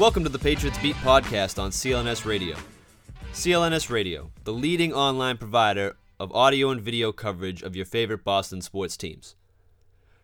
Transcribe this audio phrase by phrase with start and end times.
[0.00, 2.56] Welcome to the Patriots Beat podcast on CLNS Radio.
[3.34, 8.62] CLNS Radio, the leading online provider of audio and video coverage of your favorite Boston
[8.62, 9.36] sports teams.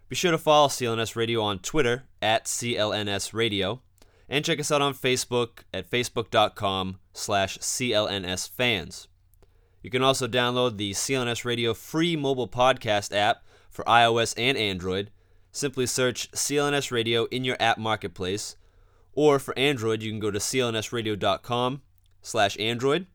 [0.08, 3.82] Be sure to follow CLNS Radio on Twitter at CLNS Radio
[4.30, 9.08] and check us out on Facebook at facebook.com slash CLNS fans.
[9.82, 15.10] You can also download the CLNS Radio free mobile podcast app for iOS and Android.
[15.52, 18.56] Simply search CLNS Radio in your app marketplace
[19.16, 21.80] or for Android, you can go to clnsradio.com
[22.22, 23.06] slash Android.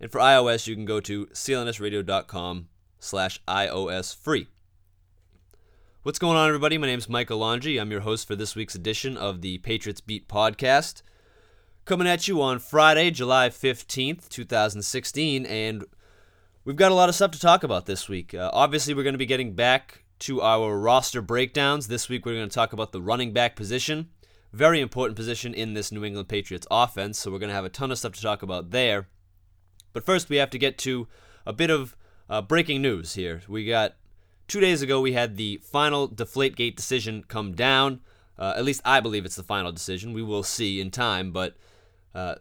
[0.00, 4.48] And for iOS, you can go to clnsradio.com slash iOS free.
[6.02, 6.78] What's going on, everybody?
[6.78, 7.80] My name is Michael Longi.
[7.80, 11.02] I'm your host for this week's edition of the Patriots Beat podcast.
[11.84, 15.46] Coming at you on Friday, July 15th, 2016.
[15.46, 15.84] And
[16.64, 18.34] we've got a lot of stuff to talk about this week.
[18.34, 21.88] Uh, obviously, we're going to be getting back to our roster breakdowns.
[21.88, 24.08] This week, we're going to talk about the running back position
[24.52, 27.70] very important position in this New England Patriots offense, so we're going to have a
[27.70, 29.08] ton of stuff to talk about there.
[29.92, 31.08] But first, we have to get to
[31.46, 31.96] a bit of
[32.28, 33.42] uh, breaking news here.
[33.48, 33.96] We got
[34.48, 38.00] two days ago, we had the final Deflategate decision come down.
[38.38, 40.12] Uh, at least I believe it's the final decision.
[40.12, 41.56] We will see in time, but
[42.14, 42.36] uh,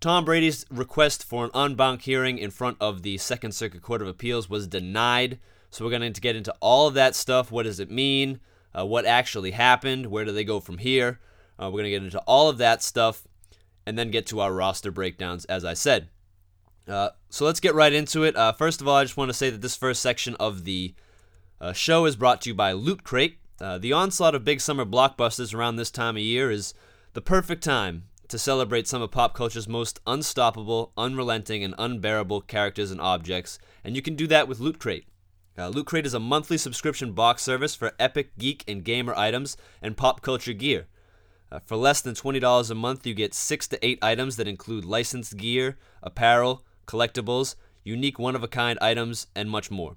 [0.00, 4.02] Tom Brady's request for an en banc hearing in front of the Second Circuit Court
[4.02, 5.38] of Appeals was denied.
[5.70, 7.52] So we're going to get into all of that stuff.
[7.52, 8.40] What does it mean?
[8.76, 10.06] Uh, what actually happened?
[10.06, 11.20] Where do they go from here?
[11.62, 13.22] Uh, we're going to get into all of that stuff
[13.86, 16.08] and then get to our roster breakdowns, as I said.
[16.88, 18.34] Uh, so let's get right into it.
[18.34, 20.94] Uh, first of all, I just want to say that this first section of the
[21.60, 23.38] uh, show is brought to you by Loot Crate.
[23.60, 26.74] Uh, the onslaught of big summer blockbusters around this time of year is
[27.12, 32.90] the perfect time to celebrate some of pop culture's most unstoppable, unrelenting, and unbearable characters
[32.90, 35.06] and objects, and you can do that with Loot Crate.
[35.56, 39.56] Uh, Loot Crate is a monthly subscription box service for epic geek and gamer items
[39.80, 40.88] and pop culture gear.
[41.52, 44.86] Uh, for less than $20 a month, you get 6 to 8 items that include
[44.86, 49.96] licensed gear, apparel, collectibles, unique one of a kind items, and much more.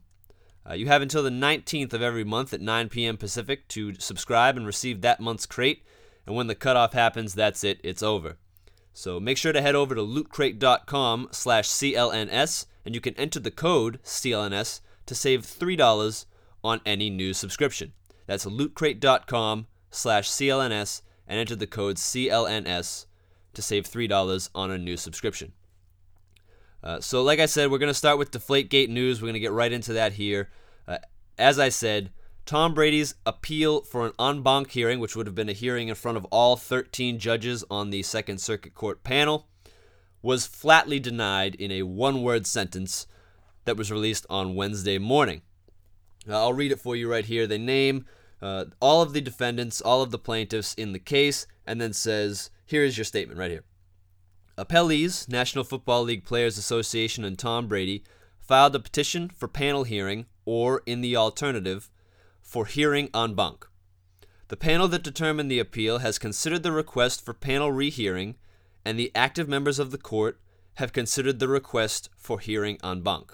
[0.70, 3.16] Uh, you have until the 19th of every month at 9 p.m.
[3.16, 5.84] Pacific to subscribe and receive that month's crate,
[6.26, 8.38] and when the cutoff happens, that's it, it's over.
[8.92, 13.52] So make sure to head over to lootcrate.com slash CLNS, and you can enter the
[13.52, 16.26] code CLNS to save $3
[16.66, 17.94] on any new subscription.
[18.28, 23.06] That's lootcrate.com slash CLNS, and enter the code CLNS
[23.54, 25.54] to save $3 on a new subscription.
[26.84, 29.22] Uh, so, like I said, we're going to start with Deflategate news.
[29.22, 30.50] We're going to get right into that here.
[30.88, 30.98] Uh,
[31.38, 32.12] as I said,
[32.46, 35.96] Tom Brady's appeal for an en banc hearing, which would have been a hearing in
[35.96, 39.48] front of all 13 judges on the Second Circuit Court panel,
[40.22, 43.08] was flatly denied in a one word sentence
[43.66, 45.42] that was released on Wednesday morning.
[46.30, 47.48] Uh, I'll read it for you right here.
[47.48, 48.06] They name
[48.42, 52.50] uh, all of the defendants, all of the plaintiffs in the case, and then says,
[52.66, 53.64] here is your statement right here.
[54.58, 58.04] Appellees, National Football League Players Association, and Tom Brady
[58.40, 61.90] filed a petition for panel hearing, or in the alternative,
[62.42, 63.68] for hearing en banc.
[64.48, 68.36] The panel that determined the appeal has considered the request for panel rehearing,
[68.86, 70.40] and the active members of the court
[70.76, 73.34] have considered the request for hearing en banc.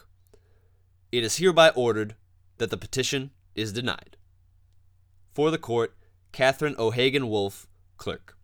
[1.11, 2.15] It is hereby ordered
[2.57, 4.15] that the petition is denied.
[5.33, 5.95] For the court,
[6.31, 7.67] Catherine O'Hagan Wolfe,
[7.97, 8.37] clerk.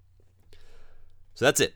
[1.35, 1.75] So that's it.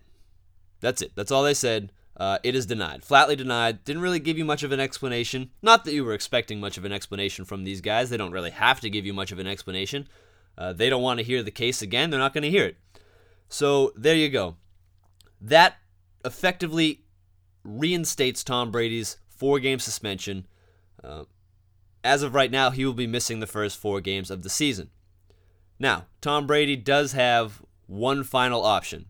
[0.80, 1.12] That's it.
[1.16, 1.92] That's all they said.
[2.18, 3.04] Uh, it is denied.
[3.04, 3.84] Flatly denied.
[3.84, 5.52] Didn't really give you much of an explanation.
[5.62, 8.10] Not that you were expecting much of an explanation from these guys.
[8.10, 10.08] They don't really have to give you much of an explanation.
[10.58, 12.10] Uh, they don't want to hear the case again.
[12.10, 12.78] They're not going to hear it.
[13.50, 14.56] So there you go.
[15.40, 15.78] That
[16.24, 17.04] effectively
[17.64, 20.46] reinstates Tom Brady's four game suspension.
[21.04, 21.24] Uh,
[22.04, 24.90] as of right now, he will be missing the first four games of the season.
[25.82, 29.08] Now, Tom Brady does have one final option,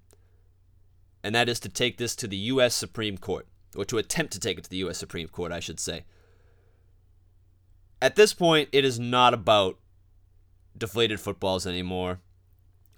[1.22, 2.74] and that is to take this to the U.S.
[2.74, 3.46] Supreme Court,
[3.76, 4.98] or to attempt to take it to the U.S.
[4.98, 6.06] Supreme Court, I should say.
[8.02, 9.80] At this point, it is not about
[10.78, 12.22] deflated footballs anymore.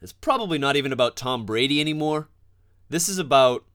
[0.04, 2.30] It's probably not even about Tom Brady anymore.
[2.90, 3.66] This is about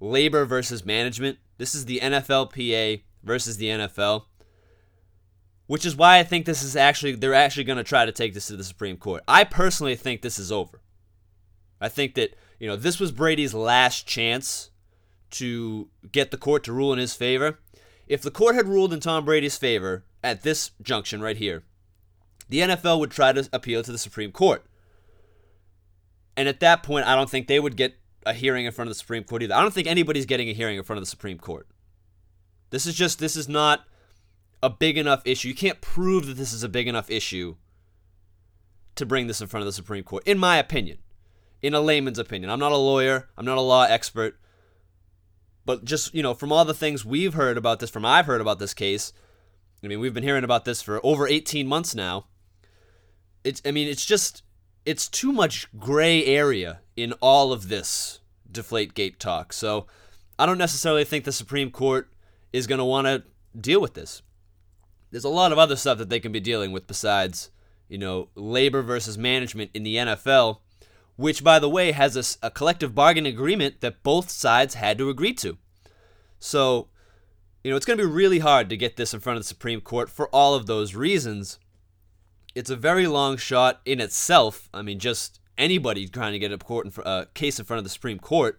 [0.00, 1.36] labor versus management.
[1.58, 4.24] This is the NFLPA versus the NFL.
[5.70, 8.34] Which is why I think this is actually they're actually going to try to take
[8.34, 9.22] this to the Supreme Court.
[9.28, 10.80] I personally think this is over.
[11.80, 14.70] I think that, you know, this was Brady's last chance
[15.30, 17.60] to get the court to rule in his favor.
[18.08, 21.62] If the court had ruled in Tom Brady's favor at this junction right here,
[22.48, 24.66] the NFL would try to appeal to the Supreme Court.
[26.36, 27.94] And at that point, I don't think they would get
[28.26, 29.54] a hearing in front of the Supreme Court either.
[29.54, 31.68] I don't think anybody's getting a hearing in front of the Supreme Court.
[32.70, 33.84] This is just, this is not
[34.62, 35.48] a big enough issue.
[35.48, 37.56] You can't prove that this is a big enough issue
[38.94, 40.98] to bring this in front of the Supreme Court, in my opinion
[41.62, 42.50] in a layman's opinion.
[42.50, 44.38] I'm not a lawyer, I'm not a law expert,
[45.64, 48.40] but just, you know, from all the things we've heard about this, from I've heard
[48.40, 49.12] about this case,
[49.82, 52.26] I mean, we've been hearing about this for over 18 months now.
[53.44, 54.42] It's I mean, it's just
[54.84, 58.20] it's too much gray area in all of this
[58.50, 59.52] deflate gate talk.
[59.52, 59.86] So,
[60.38, 62.10] I don't necessarily think the Supreme Court
[62.52, 63.22] is going to want to
[63.58, 64.22] deal with this.
[65.10, 67.50] There's a lot of other stuff that they can be dealing with besides,
[67.88, 70.58] you know, labor versus management in the NFL
[71.20, 75.10] which, by the way, has a, a collective bargaining agreement that both sides had to
[75.10, 75.58] agree to.
[76.38, 76.88] So,
[77.62, 79.48] you know, it's going to be really hard to get this in front of the
[79.48, 81.58] Supreme Court for all of those reasons.
[82.54, 84.70] It's a very long shot in itself.
[84.72, 87.84] I mean, just anybody trying to get a court in, uh, case in front of
[87.84, 88.58] the Supreme Court.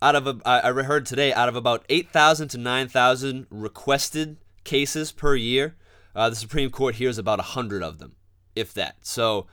[0.00, 5.34] Out of a, I heard today, out of about 8,000 to 9,000 requested cases per
[5.34, 5.76] year,
[6.14, 8.16] uh, the Supreme Court hears about 100 of them,
[8.54, 8.96] if that.
[9.02, 9.46] So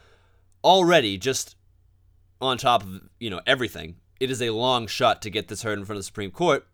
[0.64, 1.56] already, just
[2.42, 5.78] on top of you know everything, it is a long shot to get this heard
[5.78, 6.68] in front of the Supreme Court.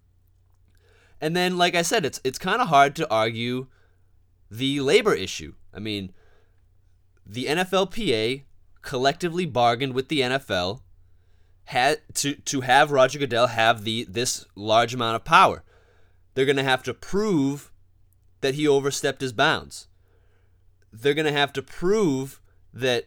[1.19, 3.67] And then, like I said, it's it's kind of hard to argue
[4.49, 5.53] the labor issue.
[5.73, 6.13] I mean,
[7.25, 8.43] the NFLPA
[8.81, 10.81] collectively bargained with the NFL
[11.65, 15.63] had to to have Roger Goodell have the this large amount of power.
[16.33, 17.70] They're going to have to prove
[18.41, 19.88] that he overstepped his bounds.
[20.91, 22.41] They're going to have to prove
[22.73, 23.05] that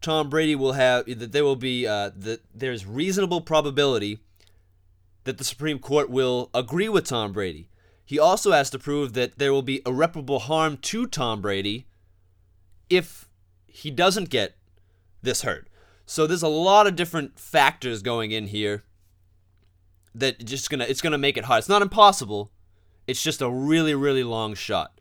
[0.00, 4.18] Tom Brady will have that there will be uh, that there's reasonable probability
[5.24, 7.68] that the Supreme Court will agree with Tom Brady.
[8.04, 11.86] He also has to prove that there will be irreparable harm to Tom Brady
[12.90, 13.28] if
[13.66, 14.56] he doesn't get
[15.22, 15.68] this hurt.
[16.06, 18.84] So there's a lot of different factors going in here
[20.14, 21.60] that just gonna it's gonna make it hard.
[21.60, 22.52] It's not impossible.
[23.06, 25.00] It's just a really really long shot.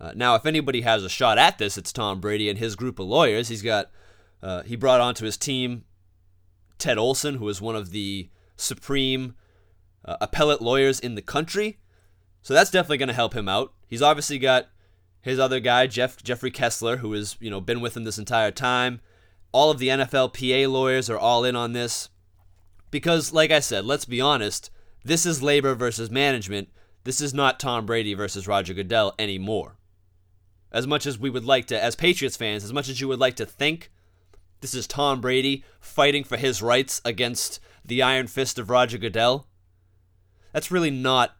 [0.00, 2.98] Uh, now, if anybody has a shot at this, it's Tom Brady and his group
[2.98, 3.48] of lawyers.
[3.48, 3.90] He's got
[4.42, 5.84] uh, he brought onto his team
[6.78, 9.36] Ted Olson, who is one of the supreme
[10.04, 11.78] uh, appellate lawyers in the country.
[12.42, 13.72] So that's definitely going to help him out.
[13.86, 14.66] He's obviously got
[15.20, 18.50] his other guy, Jeff Jeffrey Kessler, who has you know been with him this entire
[18.50, 19.00] time.
[19.52, 22.08] All of the NFLPA lawyers are all in on this
[22.90, 24.70] because, like I said, let's be honest,
[25.04, 26.68] this is labor versus management.
[27.04, 29.76] This is not Tom Brady versus Roger Goodell anymore.
[30.70, 33.18] As much as we would like to, as Patriots fans, as much as you would
[33.18, 33.90] like to think
[34.60, 39.48] this is Tom Brady fighting for his rights against the iron fist of Roger Goodell.
[40.52, 41.36] That's really not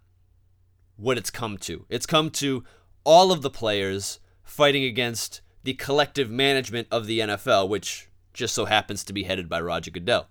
[0.96, 1.86] what it's come to.
[1.88, 2.64] It's come to
[3.04, 8.64] all of the players fighting against the collective management of the NFL, which just so
[8.64, 10.28] happens to be headed by Roger Goodell.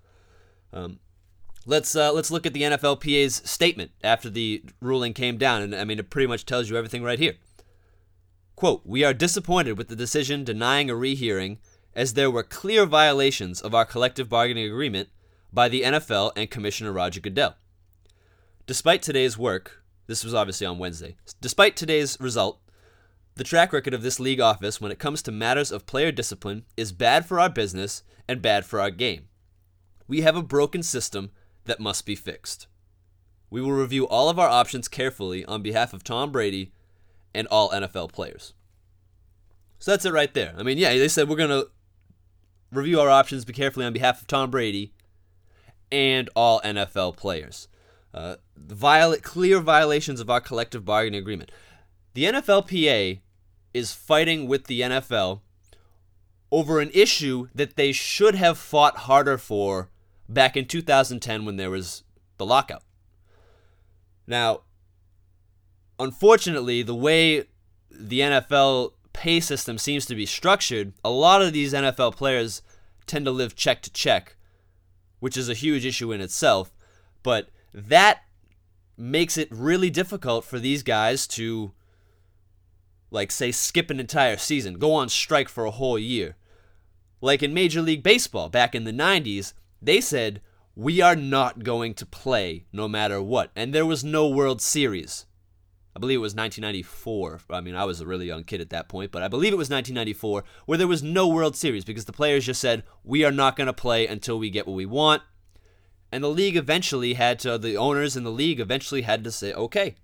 [0.74, 1.00] Um,
[1.66, 5.84] let's uh, let's look at the NFLPA's statement after the ruling came down, and I
[5.84, 7.36] mean it pretty much tells you everything right here.
[8.56, 11.60] Quote: We are disappointed with the decision denying a rehearing
[11.96, 15.10] as there were clear violations of our collective bargaining agreement
[15.52, 17.56] by the NFL and Commissioner Roger Goodell.
[18.66, 22.60] Despite today's work, this was obviously on Wednesday, despite today's result,
[23.36, 26.64] the track record of this league office when it comes to matters of player discipline
[26.78, 29.28] is bad for our business and bad for our game.
[30.08, 31.32] We have a broken system
[31.66, 32.68] that must be fixed.
[33.50, 36.72] We will review all of our options carefully on behalf of Tom Brady
[37.34, 38.54] and all NFL players.
[39.80, 40.54] So that's it right there.
[40.58, 41.70] I mean, yeah, they said we're going to
[42.72, 44.94] review our options, be carefully on behalf of Tom Brady
[45.92, 47.68] and all NFL players.
[48.14, 51.52] Uh, viola- clear violations of our collective bargaining agreement.
[52.14, 53.20] The NFLPA
[53.74, 55.42] is fighting with the NFL
[56.52, 59.90] over an issue that they should have fought harder for
[60.34, 62.04] back in 2010 when there was
[62.38, 62.84] the lockout.
[64.28, 64.62] Now,
[66.00, 67.46] unfortunately, the way
[67.90, 72.62] the NFL pay system seems to be structured, a lot of these NFL players
[73.06, 74.36] tend to live check to check,
[75.20, 76.74] which is a huge issue in itself.
[77.24, 78.24] But that
[78.98, 81.74] makes it really difficult for these guys to,
[83.10, 86.36] like, say, skip an entire season, go on strike for a whole year.
[87.20, 90.42] Like in Major League Baseball back in the 90s, they said,
[90.76, 93.52] we are not going to play no matter what.
[93.56, 95.26] And there was no World Series.
[95.96, 97.42] I believe it was 1994.
[97.50, 99.58] I mean, I was a really young kid at that point, but I believe it
[99.58, 103.32] was 1994 where there was no World Series because the players just said, we are
[103.32, 105.24] not going to play until we get what we want.
[106.12, 109.54] And the league eventually had to, the owners in the league eventually had to say,
[109.54, 109.96] okay.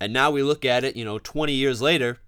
[0.00, 2.18] And now we look at it, you know, 20 years later,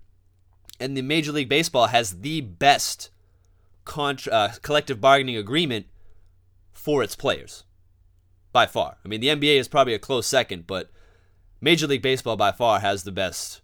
[0.81, 3.11] and the Major League Baseball has the best
[3.85, 5.87] contra- uh, collective bargaining agreement
[6.79, 7.65] for its players
[8.53, 8.97] by far.
[9.05, 10.91] I mean, the NBA is probably a close second, but
[11.61, 13.61] Major League Baseball by far has the best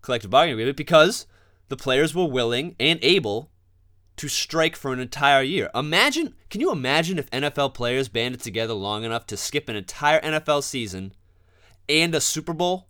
[0.00, 1.26] collective bargaining agreement because
[1.68, 3.50] the players were willing and able
[4.16, 5.70] to strike for an entire year.
[5.74, 10.20] Imagine, can you imagine if NFL players banded together long enough to skip an entire
[10.20, 11.12] NFL season
[11.88, 12.88] and a Super Bowl?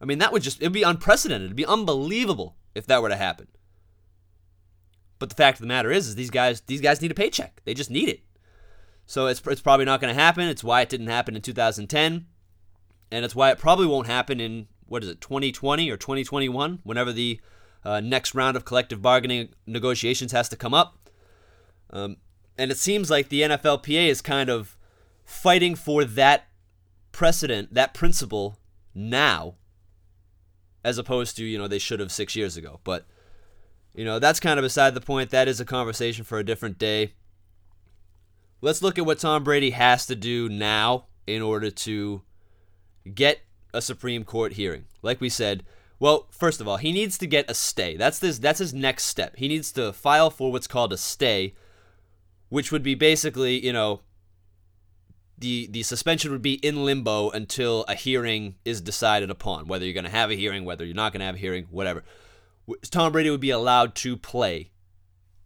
[0.00, 1.46] I mean, that would just, it'd be unprecedented.
[1.46, 3.48] It'd be unbelievable if that were to happen.
[5.18, 7.60] But the fact of the matter is, is these guys, these guys need a paycheck.
[7.64, 8.20] They just need it.
[9.06, 10.48] So it's, it's probably not going to happen.
[10.48, 12.26] It's why it didn't happen in 2010
[13.10, 17.12] and it's why it probably won't happen in what is it 2020 or 2021 whenever
[17.12, 17.40] the
[17.84, 21.08] uh, next round of collective bargaining negotiations has to come up
[21.90, 22.16] um,
[22.58, 24.76] and it seems like the nflpa is kind of
[25.24, 26.46] fighting for that
[27.12, 28.58] precedent that principle
[28.94, 29.54] now
[30.84, 33.06] as opposed to you know they should have six years ago but
[33.96, 36.78] you know that's kind of beside the point that is a conversation for a different
[36.78, 37.14] day
[38.60, 42.22] let's look at what tom brady has to do now in order to
[43.14, 43.40] get
[43.72, 44.86] a Supreme Court hearing.
[45.02, 45.64] Like we said,
[45.98, 47.96] well, first of all, he needs to get a stay.
[47.96, 49.36] That's this that's his next step.
[49.36, 51.54] He needs to file for what's called a stay,
[52.48, 54.00] which would be basically, you know,
[55.38, 59.94] the the suspension would be in limbo until a hearing is decided upon, whether you're
[59.94, 62.04] going to have a hearing, whether you're not going to have a hearing, whatever.
[62.90, 64.70] Tom Brady would be allowed to play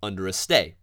[0.02, 0.76] under a stay.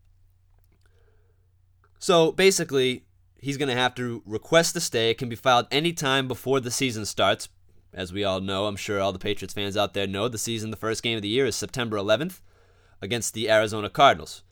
[2.00, 3.06] So basically,
[3.40, 5.10] he's going to have to request a stay.
[5.10, 7.50] It can be filed anytime before the season starts.
[7.94, 10.70] As we all know, I'm sure all the Patriots fans out there know, the season,
[10.70, 12.42] the first game of the year is September 11th
[13.02, 14.44] against the Arizona Cardinals.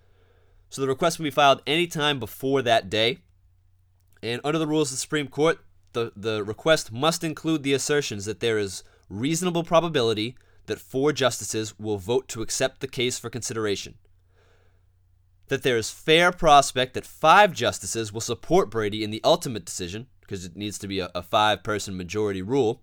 [0.70, 3.20] So the request can be filed anytime before that day.
[4.24, 5.60] And under the rules of the Supreme Court,
[5.94, 10.36] the, the request must include the assertions that there is reasonable probability
[10.68, 13.96] that four justices will vote to accept the case for consideration
[15.48, 20.08] that there is fair prospect that five justices will support Brady in the ultimate decision,
[20.22, 22.82] because it needs to be a, a five person majority rule,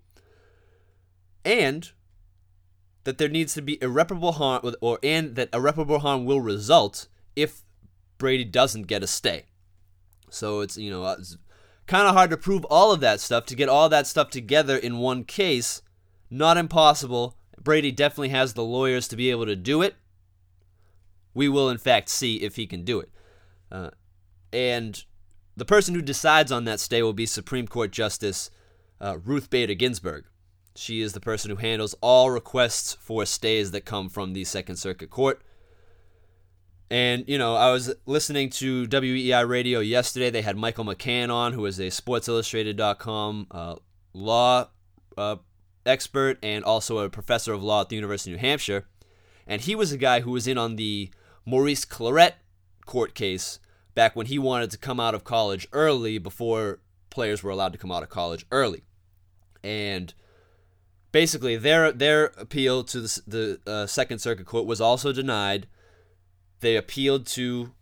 [1.45, 1.91] and
[3.05, 7.62] that there needs to be irreparable harm, or and that irreparable harm will result if
[8.19, 9.47] Brady doesn't get a stay.
[10.31, 11.37] So it's you know it's
[11.87, 14.77] kind of hard to prove all of that stuff to get all that stuff together
[14.77, 15.83] in one case.
[16.31, 17.37] Not impossible.
[17.62, 19.97] Brady definitely has the lawyers to be able to do it
[21.35, 23.11] we will in fact see if he can do it.
[23.71, 23.90] Uh,
[24.52, 25.04] and
[25.57, 28.50] the person who decides on that stay will be Supreme Court Justice
[29.00, 30.25] uh, Ruth Bader Ginsburg.
[30.75, 34.76] She is the person who handles all requests for stays that come from the Second
[34.76, 35.42] Circuit Court.
[36.90, 40.31] And, you know, I was listening to WEEI radio yesterday.
[40.31, 43.76] They had Michael McCann on, who is a SportsIllustrated.com uh,
[44.12, 44.69] law
[45.16, 45.37] uh,
[45.85, 48.87] expert and also a professor of law at the University of New Hampshire.
[49.47, 51.11] And he was a guy who was in on the
[51.45, 52.35] Maurice Clarett
[52.87, 53.59] court case
[53.95, 57.79] back when he wanted to come out of college early before players were allowed to
[57.79, 58.83] come out of college early.
[59.62, 60.12] And
[61.12, 65.67] basically, their their appeal to the, the uh, Second Circuit Court was also denied.
[66.61, 67.73] They appealed to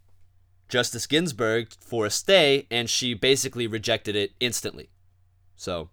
[0.69, 4.91] Justice Ginsburg for a stay, and she basically rejected it instantly.
[5.57, 5.91] So,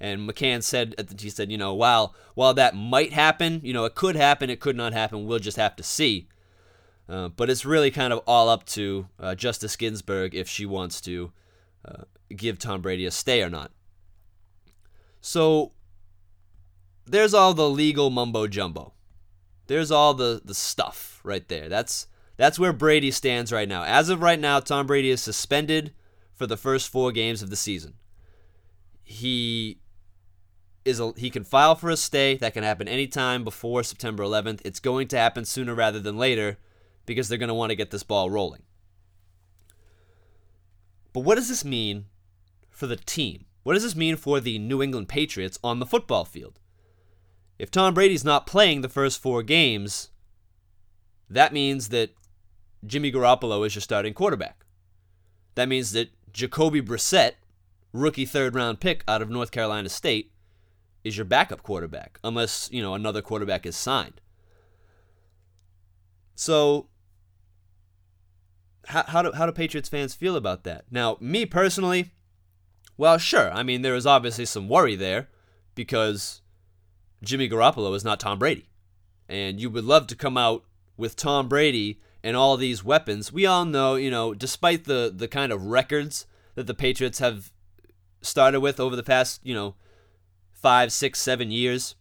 [0.00, 3.94] and McCann said he said, you know, while while that might happen, you know, it
[3.94, 5.26] could happen, it could not happen.
[5.26, 6.28] We'll just have to see.
[7.08, 11.00] Uh, but it's really kind of all up to uh, Justice Ginsburg if she wants
[11.02, 11.32] to
[11.84, 12.02] uh,
[12.36, 13.70] give Tom Brady a stay or not.
[15.20, 15.72] So
[17.06, 18.92] there's all the legal mumbo jumbo.
[19.66, 21.68] There's all the, the stuff right there.
[21.68, 23.84] That's that's where Brady stands right now.
[23.84, 25.92] As of right now, Tom Brady is suspended
[26.34, 27.94] for the first four games of the season.
[29.02, 29.78] He
[30.88, 34.62] is a, he can file for a stay that can happen anytime before September 11th.
[34.64, 36.58] It's going to happen sooner rather than later
[37.06, 38.62] because they're going to want to get this ball rolling.
[41.12, 42.06] But what does this mean
[42.70, 43.44] for the team?
[43.62, 46.58] What does this mean for the New England Patriots on the football field?
[47.58, 50.10] If Tom Brady's not playing the first four games,
[51.28, 52.14] that means that
[52.86, 54.64] Jimmy Garoppolo is your starting quarterback.
[55.54, 57.32] That means that Jacoby Brissett,
[57.92, 60.32] rookie third round pick out of North Carolina State,
[61.04, 64.20] is your backup quarterback, unless, you know, another quarterback is signed.
[66.34, 66.88] So
[68.86, 70.84] how, how do how do Patriots fans feel about that?
[70.90, 72.12] Now, me personally,
[72.96, 73.50] well, sure.
[73.52, 75.28] I mean, there is obviously some worry there
[75.74, 76.42] because
[77.22, 78.68] Jimmy Garoppolo is not Tom Brady,
[79.28, 80.64] and you would love to come out
[80.96, 83.32] with Tom Brady and all these weapons.
[83.32, 87.52] We all know, you know, despite the the kind of records that the Patriots have
[88.20, 89.76] started with over the past, you know,
[90.60, 91.94] five, six, seven years,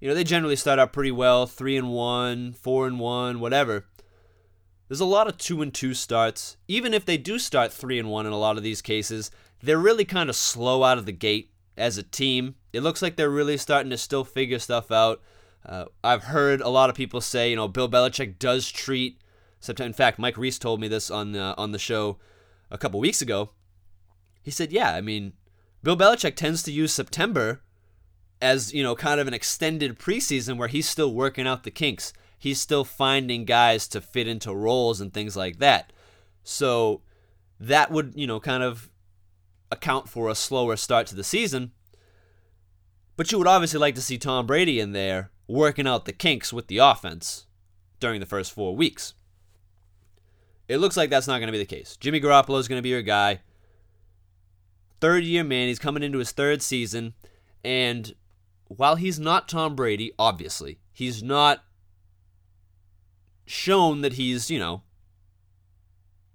[0.00, 3.84] you know, they generally start out pretty well, three and one, four and one, whatever.
[4.86, 6.56] There's a lot of two and two starts.
[6.66, 9.30] Even if they do start three and one in a lot of these cases,
[9.62, 12.54] they're really kind of slow out of the gate as a team.
[12.72, 15.20] It looks like they're really starting to still figure stuff out.
[15.66, 19.20] Uh, I've heard a lot of people say, you know, Bill Belichick does treat.
[19.78, 22.18] In fact, Mike Reiss told me this on on the show
[22.70, 23.50] a couple weeks ago.
[24.40, 25.32] He said, "Yeah, I mean,
[25.82, 27.60] Bill Belichick tends to use September
[28.40, 32.12] as you know, kind of an extended preseason where he's still working out the kinks
[32.38, 35.92] he's still finding guys to fit into roles and things like that.
[36.44, 37.02] So
[37.58, 38.88] that would, you know, kind of
[39.70, 41.72] account for a slower start to the season.
[43.16, 46.52] But you would obviously like to see Tom Brady in there working out the kinks
[46.52, 47.46] with the offense
[47.98, 49.14] during the first four weeks.
[50.68, 51.96] It looks like that's not going to be the case.
[51.96, 53.40] Jimmy Garoppolo is going to be your guy.
[55.00, 57.14] Third year man, he's coming into his third season.
[57.64, 58.14] And
[58.68, 61.64] while he's not Tom Brady, obviously, he's not
[63.46, 64.82] shown that he's, you know,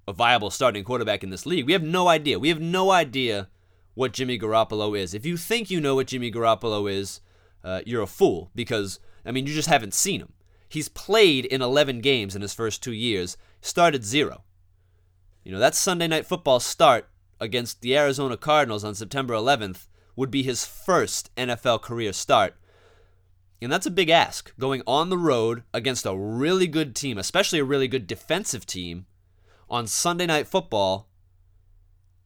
[0.07, 1.65] a viable starting quarterback in this league.
[1.65, 2.39] We have no idea.
[2.39, 3.49] We have no idea
[3.93, 5.13] what Jimmy Garoppolo is.
[5.13, 7.21] If you think you know what Jimmy Garoppolo is,
[7.63, 10.33] uh, you're a fool because, I mean, you just haven't seen him.
[10.67, 14.43] He's played in 11 games in his first two years, started zero.
[15.43, 17.07] You know, that Sunday night football start
[17.39, 22.55] against the Arizona Cardinals on September 11th would be his first NFL career start.
[23.61, 27.59] And that's a big ask going on the road against a really good team, especially
[27.59, 29.05] a really good defensive team
[29.69, 31.07] on Sunday Night Football,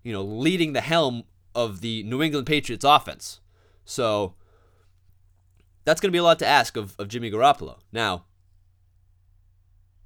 [0.04, 1.24] you know, leading the helm
[1.54, 3.40] of the New England Patriots offense.
[3.86, 4.34] So
[5.86, 7.78] that's going to be a lot to ask of, of Jimmy Garoppolo.
[7.92, 8.26] Now,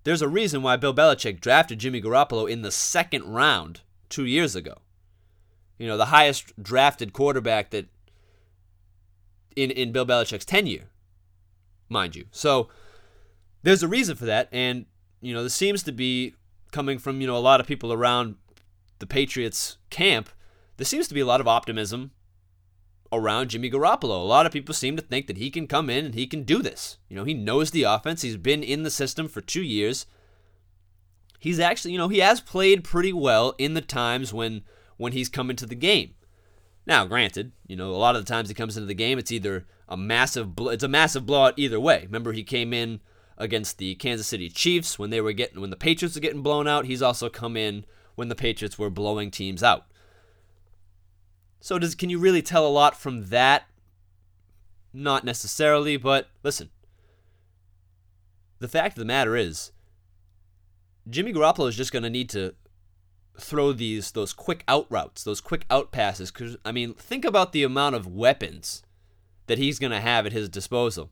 [0.03, 4.55] there's a reason why Bill Belichick drafted Jimmy Garoppolo in the second round two years
[4.55, 4.79] ago.
[5.81, 7.87] You know, the highest drafted quarterback that
[9.55, 10.91] in, in Bill Belichick's tenure
[11.89, 12.25] mind you.
[12.29, 12.69] So
[13.63, 14.85] there's a reason for that, and
[15.21, 16.35] you know this seems to be
[16.71, 18.35] coming from you know a lot of people around
[18.99, 20.29] the Patriots camp.
[20.77, 22.11] There seems to be a lot of optimism
[23.11, 24.21] around Jimmy Garoppolo.
[24.21, 26.43] A lot of people seem to think that he can come in and he can
[26.43, 26.99] do this.
[27.09, 28.21] You know, he knows the offense.
[28.21, 30.05] He's been in the system for two years.
[31.39, 34.61] He's actually, you know, he has played pretty well in the times when
[35.01, 36.13] when he's come into the game.
[36.85, 39.31] Now, granted, you know, a lot of the times he comes into the game, it's
[39.31, 42.03] either a massive it's a massive blowout either way.
[42.03, 43.01] Remember he came in
[43.35, 46.67] against the Kansas City Chiefs when they were getting when the Patriots were getting blown
[46.67, 46.85] out.
[46.85, 47.83] He's also come in
[48.13, 49.87] when the Patriots were blowing teams out.
[51.59, 53.63] So does can you really tell a lot from that?
[54.93, 56.69] Not necessarily, but listen.
[58.59, 59.71] The fact of the matter is
[61.09, 62.53] Jimmy Garoppolo is just going to need to
[63.39, 67.51] throw these those quick out routes, those quick out passes cuz I mean, think about
[67.51, 68.83] the amount of weapons
[69.47, 71.09] that he's going to have at his disposal.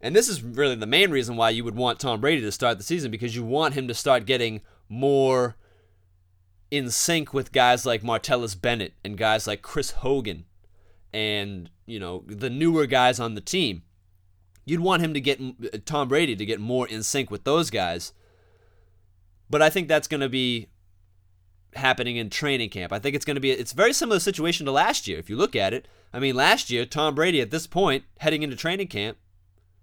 [0.00, 2.78] And this is really the main reason why you would want Tom Brady to start
[2.78, 5.56] the season because you want him to start getting more
[6.70, 10.44] in sync with guys like Martellus Bennett and guys like Chris Hogan
[11.12, 13.82] and, you know, the newer guys on the team.
[14.64, 17.70] You'd want him to get uh, Tom Brady to get more in sync with those
[17.70, 18.12] guys.
[19.50, 20.68] But I think that's going to be
[21.74, 22.92] happening in training camp.
[22.92, 25.36] I think it's going to be it's very similar situation to last year if you
[25.36, 25.86] look at it.
[26.12, 29.18] I mean, last year, Tom Brady at this point, heading into training camp,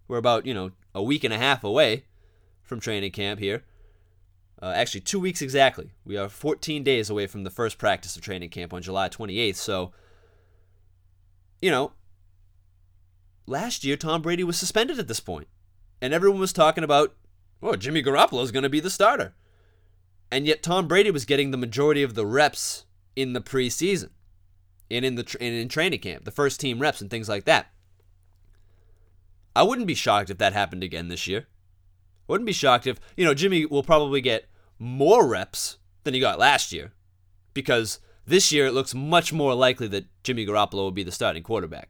[0.08, 2.06] we're about, you know, a week and a half away
[2.64, 3.64] from training camp here.
[4.62, 5.92] Uh, actually, two weeks exactly.
[6.06, 9.56] We are 14 days away from the first practice of training camp on July 28th.
[9.56, 9.92] So,
[11.62, 11.92] you know,
[13.46, 15.22] last year, Tom Brady was suspended at this.
[16.02, 17.16] And everyone was talking about,
[17.62, 19.34] oh, Jimmy Garoppolo is going to be the starter.
[20.36, 22.84] And yet, Tom Brady was getting the majority of the reps
[23.16, 24.10] in the preseason
[24.92, 27.68] and in the and in training camp, the first team reps and things like that.
[29.56, 31.48] I wouldn't be shocked if that happened again this year.
[32.28, 36.38] Wouldn't be shocked if, you know, Jimmy will probably get more reps than he got
[36.38, 36.92] last year
[37.54, 41.44] because This year, it looks much more likely that Jimmy Garoppolo will be the starting
[41.44, 41.90] quarterback.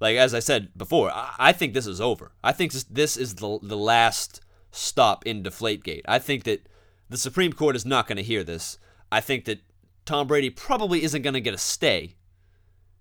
[0.00, 2.32] Like as I said before, I, think this is over.
[2.42, 4.40] I think this, this is the the last
[4.72, 6.02] stop in Deflategate.
[6.08, 6.66] I think that
[7.12, 8.78] the Supreme Court is not going to hear this.
[9.10, 9.60] I think that
[10.04, 12.16] Tom Brady probably isn't going to get a stay.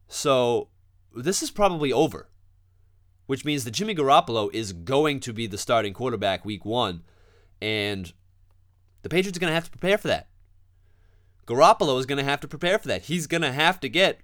[0.08, 0.68] So
[1.16, 2.30] this is probably over,
[3.26, 7.04] which means that Jimmy Garoppolo is going to be the starting quarterback week one,
[7.62, 8.14] and
[9.02, 10.28] the Patriots are going to have to prepare for that.
[11.48, 13.04] Garoppolo is going to have to prepare for that.
[13.04, 14.20] He's going to have to get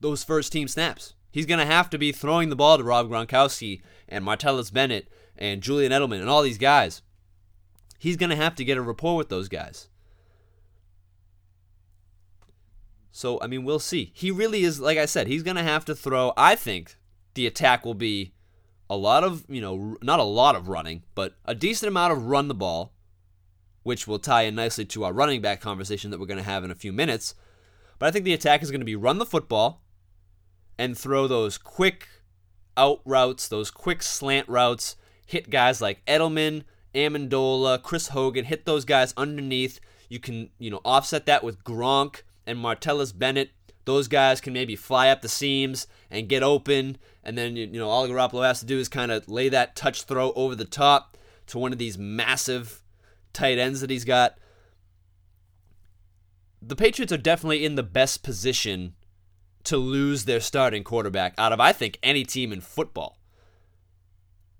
[0.00, 1.14] those first team snaps.
[1.30, 5.08] He's going to have to be throwing the ball to Rob Gronkowski and Martellus Bennett
[5.36, 7.02] and Julian Edelman and all these guys.
[7.98, 9.88] He's going to have to get a rapport with those guys.
[13.10, 14.12] So, I mean, we'll see.
[14.14, 16.32] He really is, like I said, he's going to have to throw.
[16.36, 16.96] I think
[17.34, 18.34] the attack will be
[18.90, 22.26] a lot of, you know, not a lot of running, but a decent amount of
[22.26, 22.92] run the ball,
[23.84, 26.62] which will tie in nicely to our running back conversation that we're going to have
[26.62, 27.34] in a few minutes.
[27.98, 29.82] But I think the attack is going to be run the football
[30.78, 32.06] and throw those quick
[32.76, 36.64] out routes, those quick slant routes, hit guys like Edelman,
[36.96, 39.78] Amendola, Chris Hogan, hit those guys underneath.
[40.08, 43.50] You can, you know, offset that with Gronk and Martellus Bennett.
[43.84, 47.88] Those guys can maybe fly up the seams and get open, and then you know
[47.88, 51.16] all Garoppolo has to do is kind of lay that touch throw over the top
[51.46, 52.82] to one of these massive
[53.32, 54.38] tight ends that he's got.
[56.60, 58.94] The Patriots are definitely in the best position
[59.64, 63.18] to lose their starting quarterback out of I think any team in football.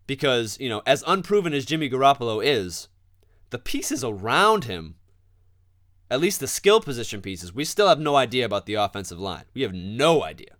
[0.06, 2.88] Because, you know, as unproven as Jimmy Garoppolo is,
[3.50, 4.96] the pieces around him
[6.10, 9.44] at least the skill position pieces, we still have no idea about the offensive line.
[9.54, 10.56] We have no idea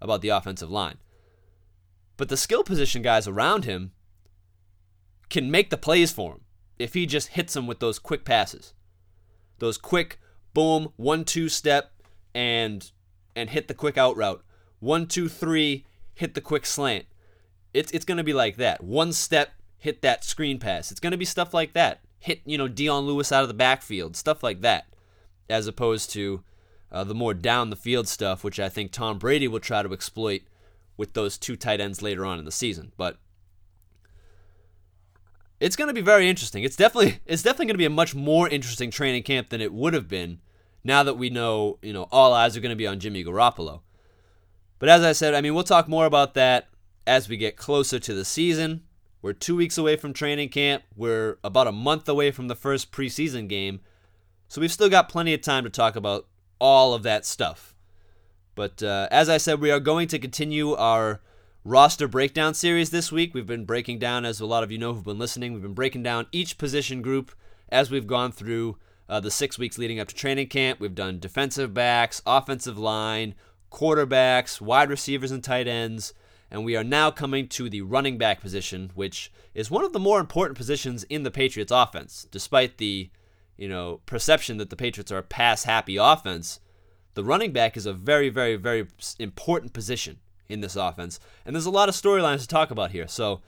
[0.00, 0.98] about the offensive line.
[2.16, 3.92] But the skill position guys around him
[5.30, 6.40] can make the plays for him
[6.78, 8.72] if he just hits them with those quick passes.
[9.58, 10.20] Those quick
[10.54, 11.92] boom, one two step
[12.34, 12.90] and
[13.34, 14.44] and hit the quick out route.
[14.80, 17.06] One, two, three, hit the quick slant.
[17.74, 18.82] It's it's gonna be like that.
[18.82, 20.90] One step, hit that screen pass.
[20.90, 24.16] It's gonna be stuff like that hit, you know, Dion Lewis out of the backfield,
[24.16, 24.86] stuff like that,
[25.48, 26.42] as opposed to
[26.90, 29.92] uh, the more down the field stuff, which I think Tom Brady will try to
[29.92, 30.42] exploit
[30.96, 32.92] with those two tight ends later on in the season.
[32.96, 33.18] But
[35.60, 36.64] it's going to be very interesting.
[36.64, 39.72] It's definitely it's definitely going to be a much more interesting training camp than it
[39.72, 40.40] would have been
[40.84, 43.80] now that we know, you know, all eyes are going to be on Jimmy Garoppolo.
[44.78, 46.68] But as I said, I mean, we'll talk more about that
[47.06, 48.82] as we get closer to the season.
[49.20, 50.84] We're two weeks away from training camp.
[50.96, 53.80] We're about a month away from the first preseason game.
[54.46, 56.26] So we've still got plenty of time to talk about
[56.60, 57.74] all of that stuff.
[58.54, 61.20] But uh, as I said, we are going to continue our
[61.64, 63.34] roster breakdown series this week.
[63.34, 65.74] We've been breaking down, as a lot of you know who've been listening, we've been
[65.74, 67.32] breaking down each position group
[67.68, 70.80] as we've gone through uh, the six weeks leading up to training camp.
[70.80, 73.34] We've done defensive backs, offensive line,
[73.70, 76.14] quarterbacks, wide receivers, and tight ends.
[76.50, 79.98] And we are now coming to the running back position, which is one of the
[79.98, 82.26] more important positions in the Patriots offense.
[82.30, 83.10] Despite the,
[83.56, 86.60] you know, perception that the Patriots are a pass happy offense,
[87.14, 88.86] the running back is a very, very, very
[89.18, 91.20] important position in this offense.
[91.44, 93.08] And there's a lot of storylines to talk about here.
[93.08, 93.42] So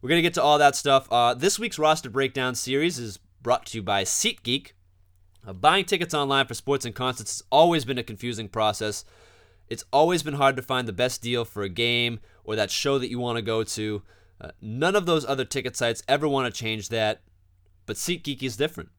[0.00, 1.08] we're going to get to all that stuff.
[1.10, 4.72] Uh, this week's roster breakdown series is brought to you by SeatGeek.
[5.46, 9.04] Uh, buying tickets online for sports and concerts has always been a confusing process.
[9.68, 12.98] It's always been hard to find the best deal for a game or that show
[12.98, 14.02] that you want to go to.
[14.40, 17.22] Uh, none of those other ticket sites ever want to change that,
[17.86, 18.90] but SeatGeek is different.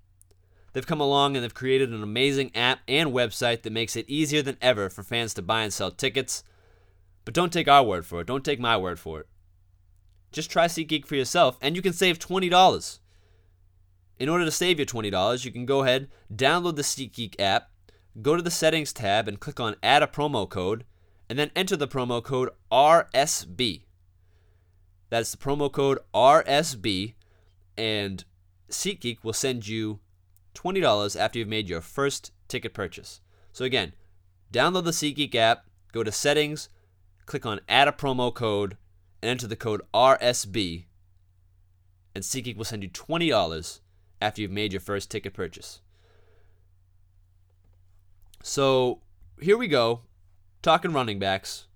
[0.73, 4.41] They've come along and they've created an amazing app and website that makes it easier
[4.41, 6.43] than ever for fans to buy and sell tickets.
[7.25, 8.27] But don't take our word for it.
[8.27, 9.27] Don't take my word for it.
[10.31, 12.99] Just try SeatGeek for yourself, and you can save $20.
[14.19, 17.69] In order to save your $20, you can go ahead, download the SeatGeek app,
[18.21, 20.85] go to the Settings tab, and click on Add a Promo Code
[21.29, 23.83] and then enter the promo code RSB.
[25.09, 27.13] That's the promo code RSB,
[27.77, 28.23] and
[28.69, 29.99] SeatGeek will send you
[30.55, 33.21] $20 after you've made your first ticket purchase.
[33.53, 33.93] So again,
[34.51, 36.69] download the SeatGeek app, go to settings,
[37.25, 38.77] click on add a promo code,
[39.21, 40.85] and enter the code RSB,
[42.15, 43.79] and SeatGeek will send you $20
[44.21, 45.81] after you've made your first ticket purchase.
[48.47, 49.01] So
[49.41, 50.03] here we go
[50.61, 51.67] talking running backs.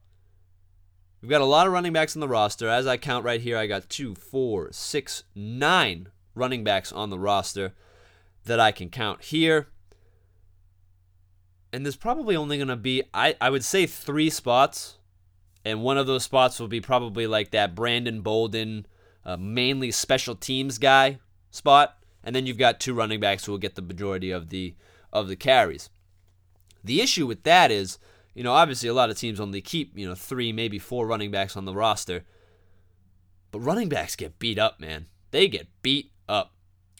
[1.21, 2.69] We've got a lot of running backs on the roster.
[2.69, 7.19] As I count right here, I got two, four, six, nine running backs on the
[7.19, 7.73] roster
[8.45, 9.67] that I can count here.
[11.73, 14.97] And there's probably only going to be, I, I would say, three spots.
[15.65, 18.85] And one of those spots will be probably like that Brandon Bolden,
[19.25, 21.97] uh, mainly special teams guy spot.
[22.23, 24.73] And then you've got two running backs who will get the majority of the
[25.11, 25.89] of the carries.
[26.83, 27.99] The issue with that is,
[28.33, 31.31] you know, obviously a lot of teams only keep, you know, three, maybe four running
[31.31, 32.23] backs on the roster.
[33.51, 35.07] But running backs get beat up, man.
[35.31, 36.53] They get beat up.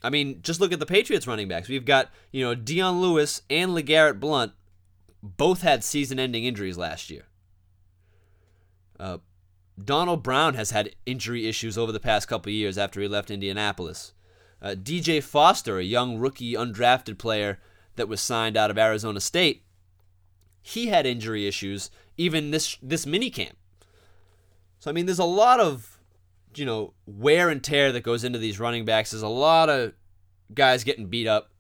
[0.04, 1.70] I mean, just look at the Patriots running backs.
[1.70, 4.54] We've got, you know, Dion Lewis and LeGarrette Blunt
[5.22, 7.28] both had season ending injuries last year.
[9.00, 9.18] Uh,
[9.84, 14.14] Donald Brown has had injury issues over the past couple years after he left Indianapolis.
[14.62, 17.60] Uh, DJ Foster, a young rookie undrafted player
[17.96, 19.64] that was signed out of Arizona State,
[20.62, 23.58] he had injury issues even this this mini camp.
[24.80, 26.00] So I mean, there's a lot of
[26.56, 29.12] you know wear and tear that goes into these running backs.
[29.12, 29.94] There's a lot of
[30.54, 31.52] guys getting beat up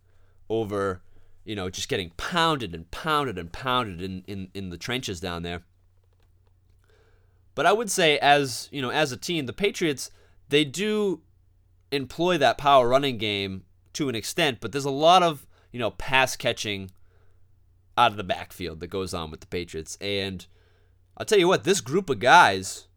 [0.50, 1.02] over
[1.46, 5.44] you know just getting pounded and pounded and pounded in in, in the trenches down
[5.44, 5.64] there.
[7.54, 10.12] But I would say, as you know, as a team, the Patriots
[10.50, 11.22] they do
[11.92, 15.92] employ that power running game to an extent, but there's a lot of you know
[15.92, 16.92] pass catching
[17.97, 19.97] out of the backfield that goes on with the Patriots.
[19.99, 20.45] And
[21.17, 22.88] I'll tell you what, this group of guys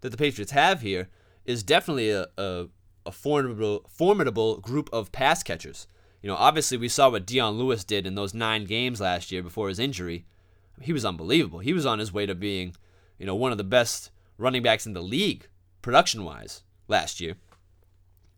[0.00, 1.08] that the Patriots have here
[1.44, 2.66] is definitely a, a,
[3.06, 5.86] a formidable formidable group of pass catchers.
[6.22, 9.42] You know, obviously we saw what Dion Lewis did in those nine games last year
[9.42, 10.26] before his injury.
[10.80, 11.58] He was unbelievable.
[11.60, 12.74] He was on his way to being
[13.22, 15.46] you know, one of the best running backs in the league
[15.80, 17.36] production wise last year.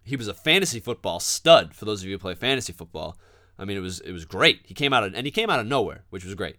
[0.03, 3.17] He was a fantasy football stud for those of you who play fantasy football.
[3.59, 4.63] I mean, it was it was great.
[4.65, 6.57] He came out of and he came out of nowhere, which was great.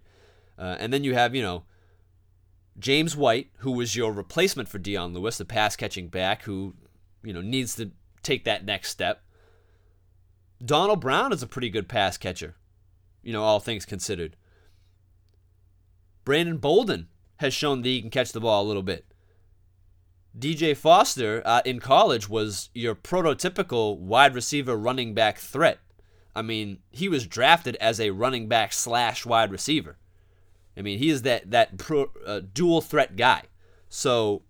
[0.57, 1.63] Uh, and then you have you know
[2.77, 6.75] James White, who was your replacement for Dion Lewis, the pass catching back, who
[7.23, 7.91] you know needs to
[8.23, 9.23] take that next step.
[10.63, 12.55] Donald Brown is a pretty good pass catcher,
[13.21, 14.35] you know, all things considered.
[16.23, 19.05] Brandon Bolden has shown that he can catch the ball a little bit.
[20.37, 25.79] DJ Foster uh, in college was your prototypical wide receiver running back threat.
[26.35, 29.97] I mean, he was drafted as a running back slash wide receiver.
[30.77, 33.43] I mean, he is that that pro, uh, dual threat guy.
[33.87, 34.41] So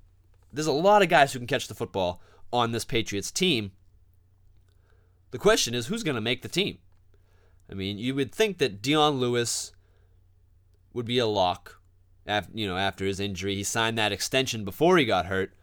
[0.52, 2.22] there's a lot of guys who can catch the football
[2.52, 3.72] on this Patriots team.
[5.32, 6.80] The question is, who's going to make the team?
[7.70, 9.74] I mean, you would think that Dion Lewis
[10.94, 11.82] would be a lock
[12.26, 13.56] after, you know, after his injury.
[13.56, 15.54] He signed that extension before he got hurt.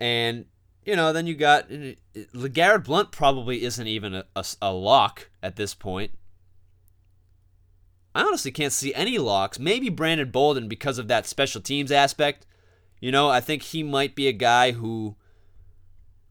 [0.00, 0.46] And,
[0.86, 4.72] you know, then you got uh, uh, LeGarrette Blunt probably isn't even a, a, a
[4.72, 6.12] lock at this point.
[8.14, 9.58] I honestly can't see any locks.
[9.58, 12.46] Maybe Brandon Bolden because of that special teams aspect.
[13.00, 15.16] You know, I think he might be a guy who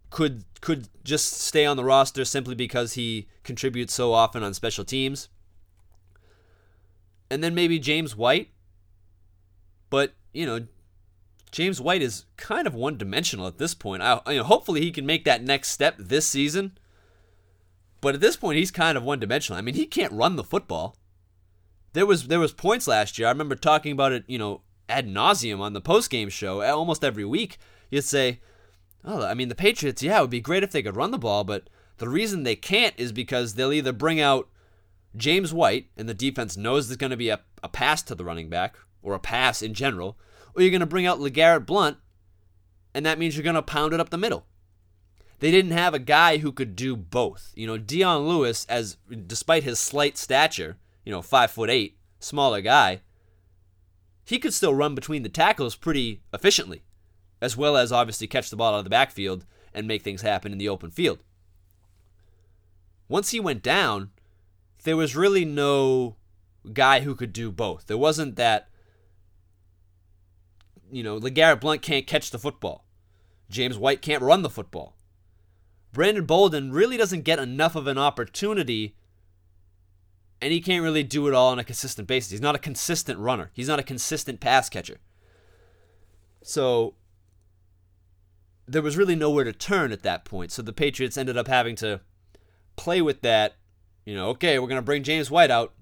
[0.10, 4.84] could could just stay on the roster simply because he contributes so often on special
[4.84, 5.30] teams.
[7.30, 8.50] And then maybe James White.
[9.92, 10.66] But, you know,
[11.56, 14.04] James White is kind of one dimensional at this point.
[14.04, 16.78] I, you know, hopefully he can make that next step this season.
[18.02, 19.58] But at this point, he's kind of one dimensional.
[19.58, 20.98] I mean, he can't run the football.
[21.94, 23.30] There was there was points last year.
[23.30, 27.06] I remember talking about it, you know, ad nauseum on the post game show almost
[27.06, 27.58] every week.
[27.90, 28.42] You'd say,
[29.06, 31.18] "Oh, I mean, the Patriots, yeah, it would be great if they could run the
[31.18, 34.50] ball, but the reason they can't is because they'll either bring out
[35.16, 38.26] James White, and the defense knows there's going to be a, a pass to the
[38.26, 40.18] running back, or a pass in general,
[40.56, 41.98] or you're going to bring out LeGarrette Blunt,
[42.94, 44.46] and that means you're going to pound it up the middle.
[45.40, 47.52] They didn't have a guy who could do both.
[47.56, 52.62] You know, Dion Lewis, as despite his slight stature, you know, five foot eight, smaller
[52.62, 53.02] guy,
[54.26, 56.84] he could still run between the tackles pretty efficiently,
[57.42, 60.52] as well as obviously catch the ball out of the backfield and make things happen
[60.52, 61.20] in the open field.
[63.08, 64.10] Once he went down,
[64.84, 66.16] there was really no
[66.74, 67.86] guy who could do both.
[67.88, 68.70] There wasn't that
[70.92, 72.86] you know, LeGarrette Blunt can't catch the football.
[73.50, 74.96] James White can't run the football.
[75.92, 78.96] Brandon Bolden really doesn't get enough of an opportunity,
[80.42, 82.32] and he can't really do it all on a consistent basis.
[82.32, 84.98] He's not a consistent runner, he's not a consistent pass catcher.
[86.42, 86.96] So
[88.68, 90.52] there was really nowhere to turn at that point.
[90.52, 92.02] So the Patriots ended up having to
[92.76, 93.56] play with that.
[94.06, 95.74] You know, okay, we're going to bring James White out.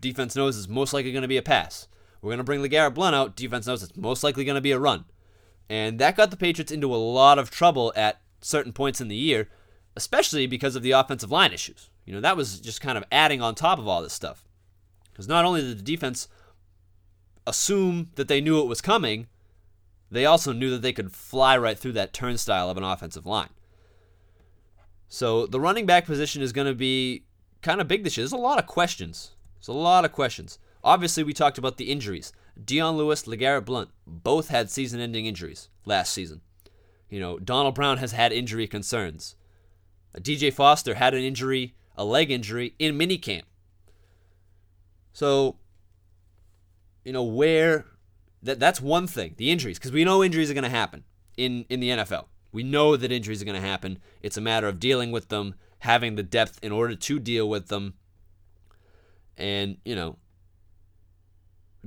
[0.00, 1.86] Defense knows it's most likely going to be a pass.
[2.20, 3.36] We're going to bring LeGarrette Blunt out.
[3.36, 5.04] Defense knows it's most likely going to be a run.
[5.68, 9.16] And that got the Patriots into a lot of trouble at certain points in the
[9.16, 9.48] year,
[9.96, 11.90] especially because of the offensive line issues.
[12.04, 14.44] You know, that was just kind of adding on top of all this stuff.
[15.12, 16.28] Because not only did the defense
[17.46, 19.28] assume that they knew it was coming,
[20.10, 23.50] they also knew that they could fly right through that turnstile of an offensive line.
[25.08, 27.24] So the running back position is going to be
[27.62, 28.24] kind of big this year.
[28.24, 29.32] There's a lot of questions.
[29.58, 30.58] There's a lot of questions.
[30.82, 32.32] Obviously, we talked about the injuries.
[32.62, 36.40] Dion Lewis, LeGarrette Blunt both had season ending injuries last season.
[37.08, 39.36] You know, Donald Brown has had injury concerns.
[40.16, 43.42] DJ Foster had an injury, a leg injury, in minicamp.
[45.12, 45.56] So,
[47.04, 47.86] you know, where
[48.42, 51.04] that that's one thing, the injuries, because we know injuries are going to happen
[51.36, 52.26] in in the NFL.
[52.52, 53.98] We know that injuries are going to happen.
[54.22, 57.68] It's a matter of dealing with them, having the depth in order to deal with
[57.68, 57.94] them.
[59.36, 60.18] And, you know,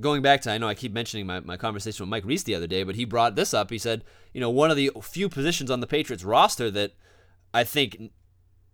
[0.00, 2.54] going back to, I know I keep mentioning my, my conversation with Mike Reiss the
[2.54, 3.70] other day, but he brought this up.
[3.70, 6.92] He said, you know, one of the few positions on the Patriots roster that
[7.52, 8.12] I think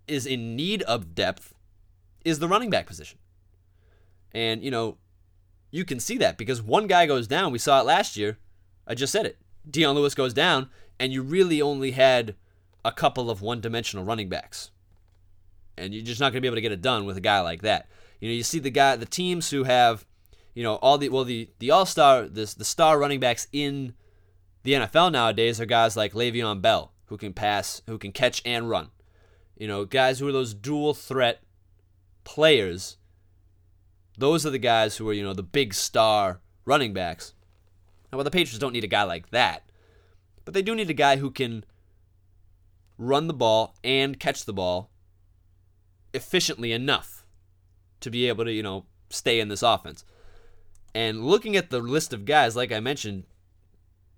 [0.09, 1.55] is in need of depth
[2.25, 3.19] is the running back position.
[4.33, 4.99] And, you know,
[5.71, 7.53] you can see that because one guy goes down.
[7.53, 8.39] We saw it last year.
[8.87, 9.39] I just said it.
[9.69, 12.35] Dion Lewis goes down, and you really only had
[12.85, 14.71] a couple of one dimensional running backs.
[15.77, 17.41] And you're just not going to be able to get it done with a guy
[17.41, 17.89] like that.
[18.21, 20.07] You know, you see the guy, the teams who have,
[20.55, 23.95] you know, all the well, the the all star, the the star running backs in
[24.63, 28.71] the NFL nowadays are guys like Le'Veon Bell who can pass, who can catch and
[28.71, 28.89] run.
[29.57, 31.43] You know, guys who are those dual threat
[32.25, 32.97] players.
[34.17, 37.35] Those are the guys who are you know the big star running backs.
[38.11, 39.71] Now, well, the Patriots don't need a guy like that,
[40.45, 41.65] but they do need a guy who can
[42.99, 44.91] run the ball and catch the ball
[46.13, 47.25] efficiently enough
[48.01, 50.05] to be able to, you know, stay in this offense.
[50.95, 53.25] And looking at the list of guys, like I mentioned,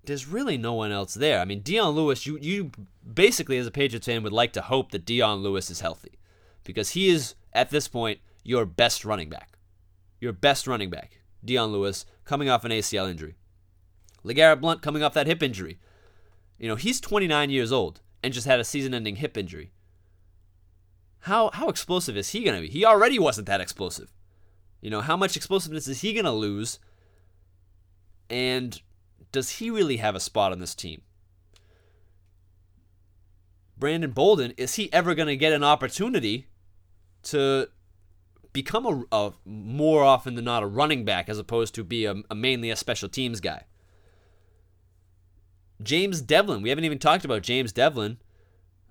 [0.04, 1.40] there's really no one else there.
[1.40, 2.72] I mean, Dion Lewis, you you
[3.14, 6.18] basically as a Patriots fan would like to hope that Dion Lewis is healthy
[6.64, 9.58] because he is at this point your best running back.
[10.20, 13.37] Your best running back, Dion Lewis, coming off an ACL injury.
[14.24, 15.78] LeGarrette Blunt coming off that hip injury.
[16.58, 19.72] You know, he's 29 years old and just had a season-ending hip injury.
[21.20, 22.68] How how explosive is he going to be?
[22.68, 24.12] He already wasn't that explosive.
[24.83, 26.81] You know, how much explosiveness is he going to lose?
[28.29, 28.79] And
[29.31, 31.03] does he really have a spot on this team?
[33.79, 36.47] Brandon Bolden, is he ever going to get an opportunity
[37.25, 37.68] to
[38.53, 42.16] become a, a, more often than not a running back as opposed to be a,
[42.31, 43.64] a mainly a special teams guy?
[45.83, 48.18] James Develin, we haven't even talked about James Develin.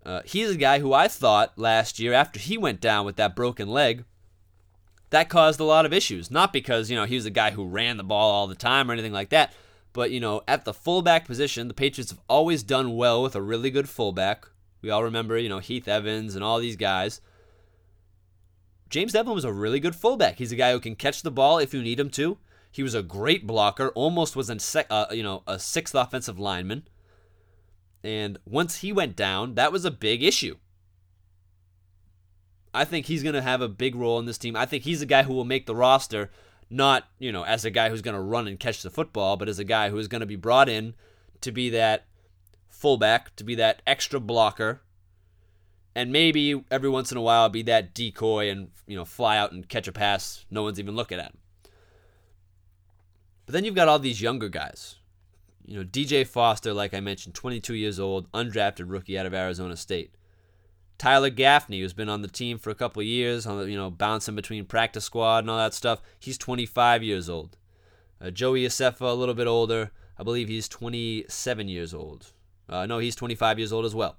[0.05, 3.35] Uh, he's a guy who I thought last year, after he went down with that
[3.35, 4.03] broken leg,
[5.11, 6.31] that caused a lot of issues.
[6.31, 8.89] Not because, you know, he was a guy who ran the ball all the time
[8.89, 9.53] or anything like that,
[9.93, 13.41] but, you know, at the fullback position, the Patriots have always done well with a
[13.41, 14.47] really good fullback.
[14.81, 17.21] We all remember, you know, Heath Evans and all these guys.
[18.89, 20.37] James Develin was a really good fullback.
[20.37, 22.37] He's a guy who can catch the ball if you need him to.
[22.71, 26.39] He was a great blocker, almost was a sec, uh, you know a sixth offensive
[26.39, 26.87] lineman.
[28.03, 30.57] And once he went down, that was a big issue.
[32.73, 34.55] I think he's going to have a big role in this team.
[34.55, 36.31] I think he's a guy who will make the roster,
[36.69, 39.49] not, you know, as a guy who's going to run and catch the football, but
[39.49, 40.93] as a guy who is going to be brought in
[41.41, 42.05] to be that
[42.69, 44.81] fullback, to be that extra blocker,
[45.93, 49.51] and maybe every once in a while be that decoy and, you know, fly out
[49.51, 51.37] and catch a pass no one's even looking at him.
[53.45, 54.95] But then you've got all these younger guys.
[55.65, 59.75] You know, DJ Foster, like I mentioned, 22 years old, undrafted rookie out of Arizona
[59.75, 60.15] State.
[61.01, 64.35] Tyler Gaffney, who's been on the team for a couple years, on you know, bouncing
[64.35, 65.99] between practice squad and all that stuff.
[66.19, 67.57] He's 25 years old.
[68.23, 69.89] Uh, Joey Iosefa, a little bit older.
[70.19, 72.33] I believe he's 27 years old.
[72.69, 74.17] Uh, no, he's 25 years old as well.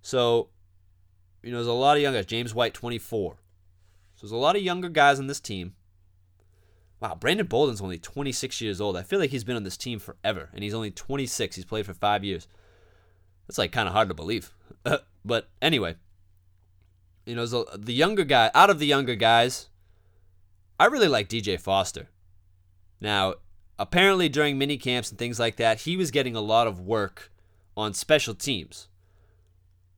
[0.00, 0.48] So,
[1.40, 2.26] you know, there's a lot of young guys.
[2.26, 3.36] James White, 24.
[4.16, 5.74] So there's a lot of younger guys on this team.
[6.98, 8.96] Wow, Brandon Bolden's only 26 years old.
[8.96, 11.54] I feel like he's been on this team forever, and he's only 26.
[11.54, 12.48] He's played for five years.
[13.46, 14.52] That's like kind of hard to believe.
[15.24, 15.96] but anyway,
[17.26, 19.68] you know, the younger guy, out of the younger guys,
[20.78, 22.08] I really like DJ Foster.
[23.00, 23.34] Now,
[23.78, 27.30] apparently during mini camps and things like that, he was getting a lot of work
[27.76, 28.88] on special teams,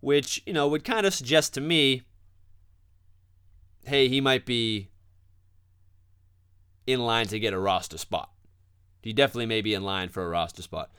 [0.01, 2.03] which, you know, would kind of suggest to me
[3.87, 4.89] hey, he might be
[6.87, 8.31] in line to get a roster spot.
[9.03, 10.91] He definitely may be in line for a roster spot.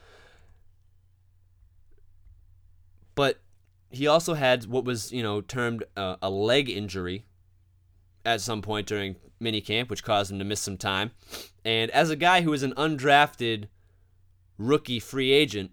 [3.14, 3.40] But
[3.90, 7.24] he also had what was, you know, termed a, a leg injury
[8.24, 11.12] at some point during minicamp, which caused him to miss some time.
[11.64, 13.68] And as a guy who is an undrafted
[14.58, 15.70] rookie free agent,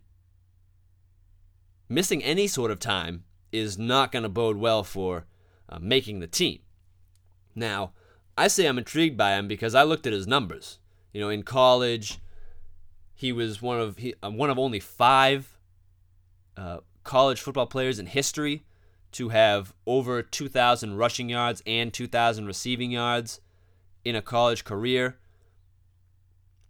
[1.89, 5.26] missing any sort of time is not going to bode well for
[5.70, 6.59] uh, making the team.
[7.55, 7.93] Now,
[8.38, 10.80] I say I'm intrigued by him because I looked at his numbers.
[11.14, 12.20] You know, in college,
[13.14, 15.59] he was one of he, uh, one of only five
[16.57, 18.66] uh, college football players in history
[19.14, 23.41] to have over 2,000 rushing yards and 2,000 receiving yards
[24.04, 25.18] in a college career.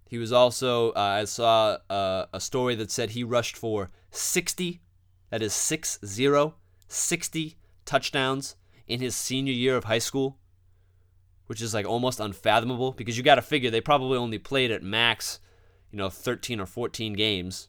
[0.07, 4.81] He was also, uh, I saw uh, a story that said he rushed for 60,
[5.29, 6.55] that is 6 0,
[6.87, 8.55] 60 touchdowns
[8.87, 10.37] in his senior year of high school
[11.47, 14.83] which is like almost unfathomable because you got to figure they probably only played at
[14.83, 15.39] max,
[15.91, 17.67] you know, 13 or 14 games.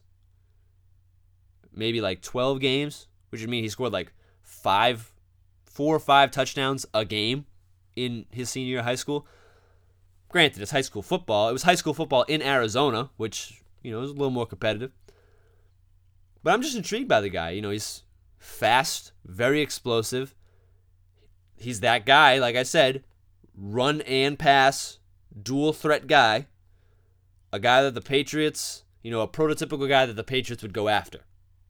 [1.75, 5.11] Maybe like 12 games, which would mean he scored like five,
[5.65, 7.45] four or five touchdowns a game
[7.95, 9.27] in his senior year of high school.
[10.29, 11.49] Granted, it's high school football.
[11.49, 14.91] It was high school football in Arizona, which, you know, is a little more competitive.
[16.43, 17.51] But I'm just intrigued by the guy.
[17.51, 18.03] You know, he's
[18.37, 20.35] fast, very explosive.
[21.57, 23.03] He's that guy, like I said,
[23.57, 24.99] run and pass,
[25.41, 26.47] dual threat guy.
[27.51, 30.89] A guy that the Patriots, you know, a prototypical guy that the Patriots would go
[30.89, 31.21] after,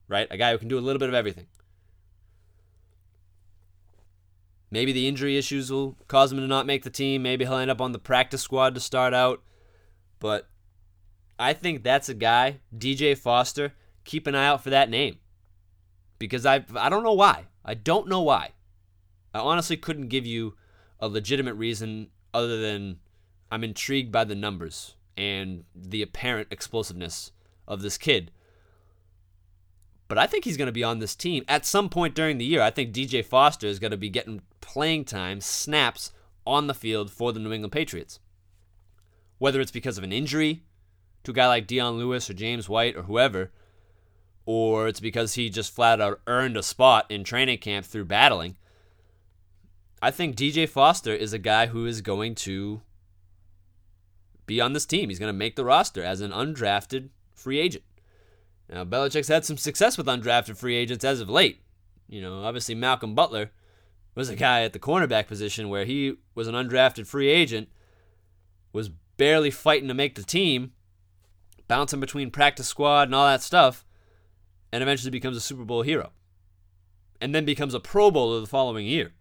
[0.08, 0.26] right?
[0.30, 1.46] A guy who can do a little bit of everything.
[4.70, 7.22] Maybe the injury issues will cause him to not make the team.
[7.22, 9.42] Maybe he'll end up on the practice squad to start out.
[10.18, 10.48] But
[11.38, 13.74] I think that's a guy, DJ Foster.
[14.04, 15.18] Keep an eye out for that name.
[16.18, 17.44] Because I I don't know why.
[17.64, 18.50] I don't know why.
[19.34, 20.56] I honestly couldn't give you
[20.98, 22.98] a legitimate reason other than
[23.50, 27.32] I'm intrigued by the numbers and the apparent explosiveness
[27.68, 28.30] of this kid.
[30.08, 32.44] But I think he's going to be on this team at some point during the
[32.44, 32.62] year.
[32.62, 36.12] I think DJ Foster is going to be getting playing time, snaps
[36.46, 38.20] on the field for the New England Patriots.
[39.38, 40.62] Whether it's because of an injury
[41.24, 43.50] to a guy like Dion Lewis or James White or whoever,
[44.44, 48.56] or it's because he just flat out earned a spot in training camp through battling.
[50.00, 52.80] I think DJ Foster is a guy who is going to
[54.46, 55.08] be on this team.
[55.08, 57.82] He's going to make the roster as an undrafted free agent.
[58.68, 61.62] Now, Belichick's had some success with undrafted free agents as of late.
[62.08, 63.52] You know, obviously Malcolm Butler
[64.14, 67.68] was a guy at the cornerback position where he was an undrafted free agent,
[68.72, 70.72] was barely fighting to make the team,
[71.68, 73.84] bouncing between practice squad and all that stuff,
[74.72, 76.12] and eventually becomes a Super Bowl hero.
[77.20, 79.12] And then becomes a Pro Bowler the following year.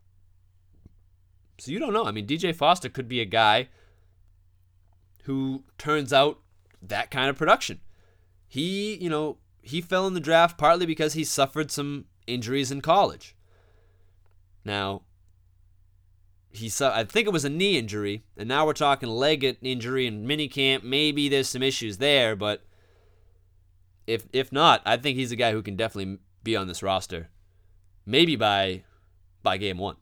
[1.60, 2.06] So you don't know.
[2.06, 3.70] I mean, DJ Foster could be a guy
[5.24, 6.40] who turns out
[6.82, 7.80] that kind of production.
[8.56, 12.80] He, you know, he fell in the draft partly because he suffered some injuries in
[12.80, 13.36] college.
[14.64, 15.02] Now,
[16.52, 20.08] he su- I think it was a knee injury, and now we're talking leg injury
[20.08, 20.84] and minicamp.
[20.84, 22.64] Maybe there's some issues there, but
[24.08, 27.28] if if not, I think he's a guy who can definitely be on this roster.
[28.06, 28.86] Maybe by
[29.44, 29.98] by game one.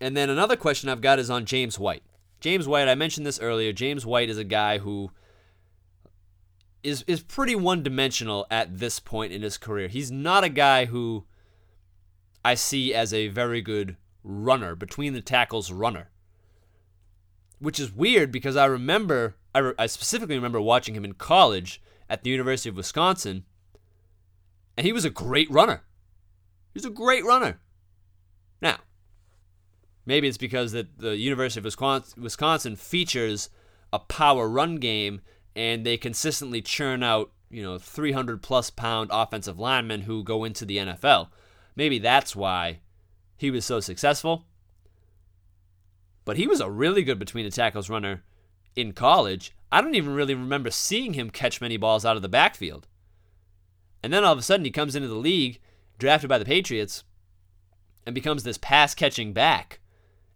[0.00, 2.04] And then another question I've got is on James White.
[2.38, 3.72] James White, I mentioned this earlier.
[3.72, 5.10] James White is a guy who
[6.82, 9.88] is is pretty one-dimensional at this point in his career.
[9.88, 11.26] He's not a guy who
[12.44, 16.10] I see as a very good runner, between the tackles runner.
[17.58, 21.82] Which is weird because I remember I, re- I specifically remember watching him in college
[22.08, 23.44] at the University of Wisconsin
[24.76, 25.82] and he was a great runner.
[26.72, 27.60] He was a great runner.
[28.62, 28.78] Now,
[30.06, 33.50] maybe it's because that the University of Wisconsin features
[33.92, 35.20] a power run game
[35.54, 40.64] and they consistently churn out, you know, 300 plus pound offensive linemen who go into
[40.64, 41.28] the NFL.
[41.76, 42.80] Maybe that's why
[43.36, 44.44] he was so successful.
[46.24, 48.22] But he was a really good between the tackles runner
[48.76, 49.52] in college.
[49.72, 52.86] I don't even really remember seeing him catch many balls out of the backfield.
[54.02, 55.60] And then all of a sudden he comes into the league,
[55.98, 57.04] drafted by the Patriots,
[58.06, 59.80] and becomes this pass catching back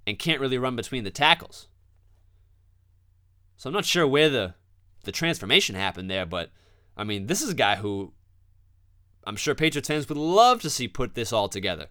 [0.07, 1.69] and can't really run between the tackles.
[3.57, 4.55] So I'm not sure where the
[5.05, 6.51] the transformation happened there, but
[6.97, 8.13] I mean, this is a guy who
[9.27, 11.89] I'm sure Patriots fans would love to see put this all together.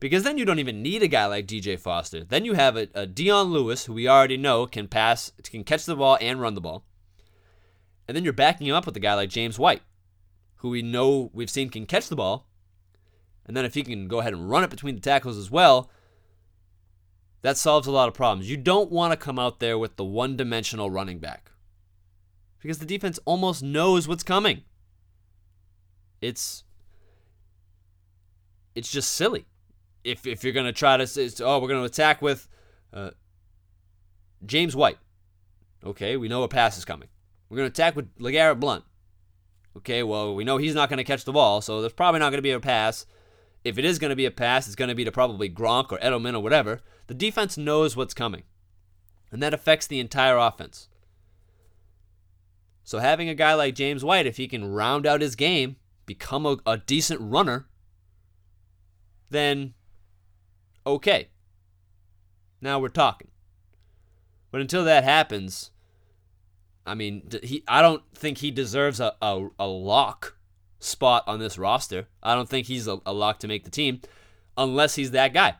[0.00, 2.22] Because then you don't even need a guy like DJ Foster.
[2.22, 5.86] Then you have a, a Dion Lewis, who we already know can pass, can catch
[5.86, 6.84] the ball and run the ball.
[8.06, 9.82] And then you're backing him up with a guy like James White,
[10.56, 12.46] who we know we've seen can catch the ball.
[13.44, 15.90] And then if he can go ahead and run it between the tackles as well,
[17.42, 18.48] that solves a lot of problems.
[18.48, 21.50] You don't want to come out there with the one dimensional running back
[22.60, 24.62] because the defense almost knows what's coming.
[26.20, 26.64] It's
[28.74, 29.46] it's just silly.
[30.04, 32.48] If if you're gonna try to say, oh, we're gonna attack with
[32.92, 33.10] uh,
[34.44, 34.98] James White,
[35.84, 37.08] okay, we know a pass is coming.
[37.48, 38.84] We're gonna attack with LeGarrette Blunt.
[39.76, 42.42] Okay, well, we know he's not gonna catch the ball, so there's probably not gonna
[42.42, 43.06] be a pass.
[43.64, 46.34] If it is gonna be a pass, it's gonna be to probably Gronk or Edelman
[46.34, 46.80] or whatever.
[47.06, 48.44] The defense knows what's coming,
[49.30, 50.88] and that affects the entire offense.
[52.88, 55.76] So having a guy like James White, if he can round out his game,
[56.06, 57.68] become a, a decent runner,
[59.28, 59.74] then
[60.86, 61.28] okay.
[62.62, 63.28] Now we're talking.
[64.50, 65.70] But until that happens,
[66.86, 70.38] I mean, he I don't think he deserves a, a, a lock
[70.80, 72.08] spot on this roster.
[72.22, 74.00] I don't think he's a, a lock to make the team
[74.56, 75.56] unless he's that guy.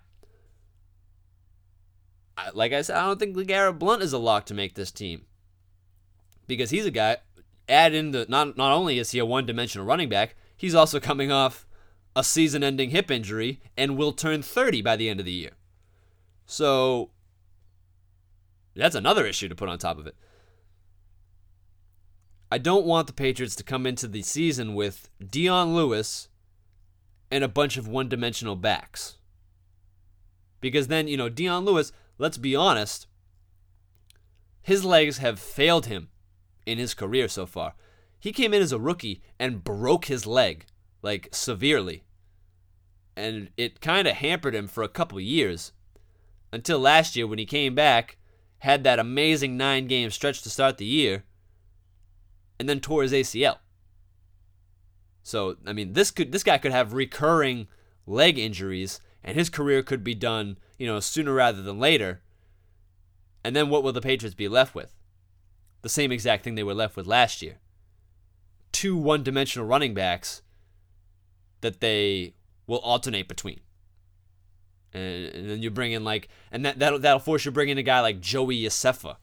[2.55, 5.27] like I said, I don't think LeGarrette Blunt is a lock to make this team
[6.49, 7.19] because he's a guy.
[7.69, 11.31] Add in the not not only is he a one-dimensional running back, he's also coming
[11.31, 11.65] off
[12.17, 15.53] a season-ending hip injury and will turn 30 by the end of the year.
[16.47, 17.11] So
[18.75, 20.17] that's another issue to put on top of it.
[22.51, 26.29] I don't want the Patriots to come into the season with Dion Lewis
[27.31, 29.19] and a bunch of one-dimensional backs.
[30.61, 33.07] Because then, you know, Dion Lewis, let's be honest,
[34.63, 36.09] his legs have failed him
[36.69, 37.75] in his career so far.
[38.21, 40.67] He came in as a rookie and broke his leg,
[41.03, 42.05] like severely.
[43.17, 45.73] And it kind of hampered him for a couple years
[46.53, 48.19] until last year when he came back,
[48.59, 51.25] had that amazing nine game stretch to start the year,
[52.59, 53.59] and then tore his ACL.
[55.23, 57.69] So, I mean, this could this guy could have recurring
[58.07, 62.23] leg injuries and his career could be done, you know, sooner rather than later.
[63.45, 64.98] And then what will the Patriots be left with?
[65.83, 67.59] The same exact thing they were left with last year.
[68.73, 70.43] Two one-dimensional running backs
[71.61, 72.35] that they
[72.67, 73.61] will alternate between.
[74.93, 77.69] And, and then you bring in like and that that'll, that'll force you to bring
[77.69, 79.17] in a guy like Joey Iosefa.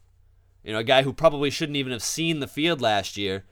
[0.63, 3.45] You know, a guy who probably shouldn't even have seen the field last year,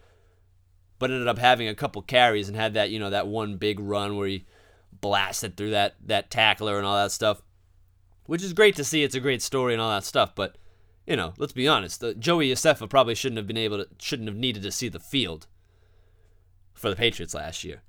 [0.98, 3.80] but ended up having a couple carries and had that, you know, that one big
[3.80, 4.46] run where he
[4.92, 7.42] blasted through that that tackler and all that stuff,
[8.26, 9.04] which is great to see.
[9.04, 10.34] It's a great story and all that stuff.
[10.34, 10.58] But
[11.06, 12.00] you know, let's be honest.
[12.00, 15.00] The, Joey Iosefa probably shouldn't have been able to, shouldn't have needed to see the
[15.00, 15.48] field
[16.74, 17.82] for the Patriots last year.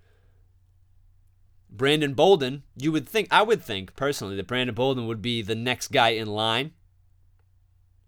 [1.71, 5.57] Brandon Bolden, you would think, I would think personally that Brandon Bolden would be the
[5.57, 6.73] next guy in line,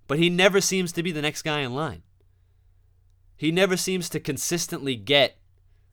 [0.06, 2.02] but he never seems to be the next guy in line.
[3.36, 5.36] He never seems to consistently get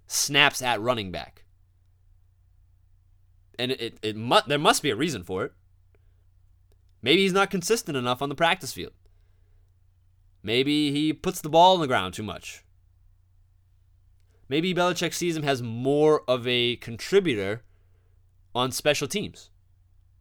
[0.07, 1.43] snaps at running back
[3.57, 5.53] and it, it, it mu- there must be a reason for it.
[7.01, 8.93] Maybe he's not consistent enough on the practice field.
[10.43, 12.63] Maybe he puts the ball on the ground too much.
[14.49, 17.63] Maybe Belichick sees him as more of a contributor
[18.53, 19.49] on special teams.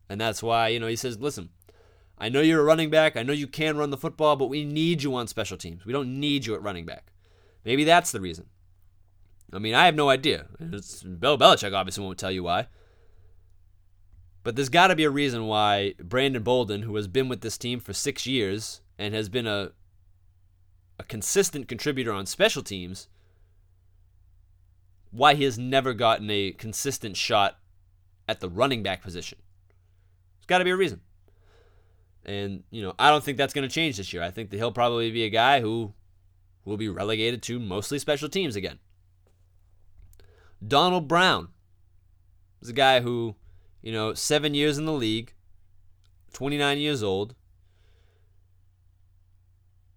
[0.08, 1.50] And that's why, you know, he says, listen,
[2.18, 3.16] I know you're a running back.
[3.16, 5.84] I know you can run the football, but we need you on special teams.
[5.84, 7.12] We don't need you at running back.
[7.64, 8.46] Maybe that's the reason.
[9.52, 10.46] I mean, I have no idea.
[10.60, 12.68] It's, Bill Belichick obviously won't tell you why.
[14.44, 17.58] But there's got to be a reason why Brandon Bolden, who has been with this
[17.58, 19.72] team for six years and has been a
[21.02, 23.08] a consistent contributor on special teams,
[25.10, 27.58] why he has never gotten a consistent shot
[28.28, 29.38] at the running back position.
[30.38, 31.00] There's got to be a reason.
[32.24, 34.22] And, you know, I don't think that's going to change this year.
[34.22, 35.92] I think that he'll probably be a guy who
[36.64, 38.78] will be relegated to mostly special teams again.
[40.66, 41.48] Donald Brown
[42.60, 43.34] is a guy who
[43.82, 45.34] you know, seven years in the league,
[46.32, 47.34] 29 years old.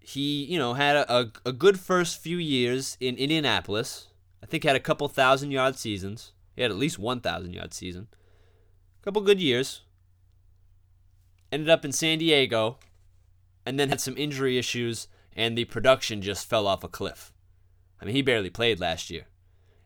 [0.08, 4.10] He, you know, had a, a, a good first few years in Indianapolis.
[4.44, 6.32] I think had a couple thousand yard seasons.
[6.56, 8.08] He had at least 1,000 yard season.
[9.02, 9.82] A couple good years.
[11.52, 12.78] Ended up in San Diego,
[13.66, 17.34] and then had some injury issues, and the production just fell off a cliff.
[18.00, 19.24] I mean, he barely played last year.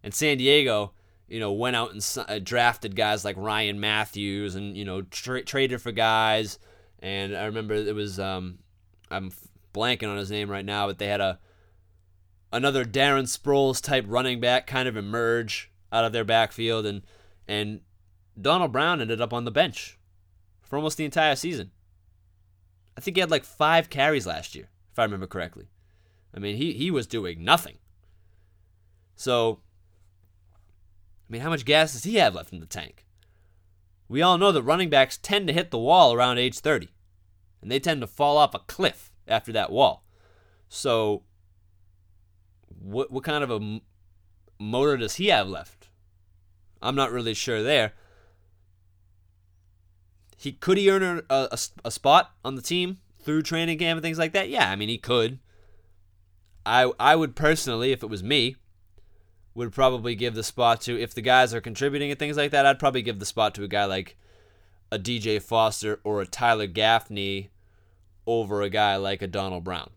[0.03, 0.91] And San Diego,
[1.29, 5.43] you know, went out and uh, drafted guys like Ryan Mathews, and, you know, tra-
[5.43, 6.59] traded for guys.
[6.99, 8.59] And I remember it was, um,
[9.09, 9.31] I'm
[9.73, 11.39] blanking on his name right now, but they had a
[12.51, 16.85] another Darren Sproles type running back kind of emerge out of their backfield.
[16.85, 17.03] And,
[17.47, 17.81] and
[18.39, 19.99] Donald Brown ended up on the bench
[20.63, 21.71] for almost the entire season.
[22.97, 25.69] I think he had like five carries last year, if I remember correctly.
[26.35, 27.77] I mean, he, he was doing nothing.
[29.15, 29.59] So
[31.29, 33.05] I mean, how much gas does he have left in the tank?
[34.07, 36.89] We all know that running backs tend to hit the wall around age 30,
[37.61, 40.03] and they tend to fall off a cliff after that wall.
[40.67, 41.23] So,
[42.67, 43.79] what what kind of a
[44.59, 45.89] motor does he have left?
[46.81, 47.93] I'm not really sure there.
[50.37, 54.03] He could he earn a, a, a spot on the team through training camp and
[54.03, 54.49] things like that?
[54.49, 55.39] Yeah, I mean he could.
[56.65, 58.55] I I would personally, if it was me,
[59.53, 62.65] would probably give the spot to if the guys are contributing and things like that.
[62.65, 64.17] I'd probably give the spot to a guy like
[64.91, 67.49] a DJ Foster or a Tyler Gaffney
[68.29, 69.89] over a guy like a Donald Brown.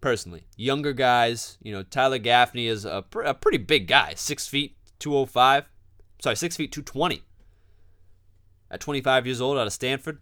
[0.00, 4.46] Personally, younger guys, you know, Tyler Gaffney is a, pr- a pretty big guy, six
[4.46, 5.64] feet two oh five,
[6.22, 7.22] sorry, six feet two twenty.
[8.70, 10.20] At 25 years old, out of Stanford,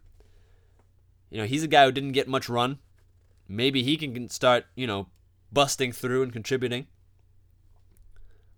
[1.28, 2.78] you know, he's a guy who didn't get much run.
[3.46, 5.08] Maybe he can start, you know,
[5.52, 6.86] busting through and contributing.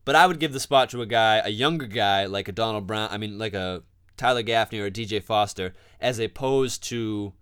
[0.04, 2.86] But I would give the spot to a guy, a younger guy like a Donald
[2.86, 3.82] Brown, I mean, like a
[4.16, 7.32] Tyler Gaffney or a DJ Foster, as opposed to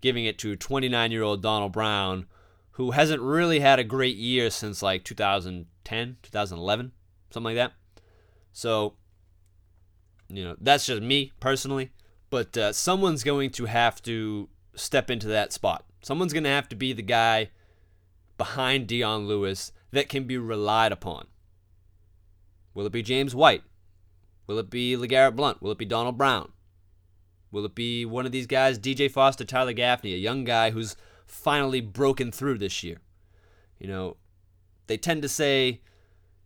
[0.00, 2.26] giving it to 29 year old Donald Brown,
[2.72, 6.92] who hasn't really had a great year since like 2010, 2011,
[7.30, 7.72] something like that.
[8.52, 8.94] So,
[10.28, 11.90] you know, that's just me personally.
[12.30, 15.84] But uh, someone's going to have to step into that spot.
[16.02, 17.50] Someone's going to have to be the guy
[18.38, 21.26] behind Dion Lewis that can be relied upon.
[22.72, 23.62] Will it be James White?
[24.46, 25.60] Will it be LeGarrette Blunt?
[25.60, 26.52] Will it be Donald Brown?
[27.50, 30.96] Will it be one of these guys, DJ Foster, Tyler Gaffney, a young guy who's
[31.26, 32.98] finally broken through this year?
[33.78, 34.16] You know,
[34.86, 35.80] they tend to say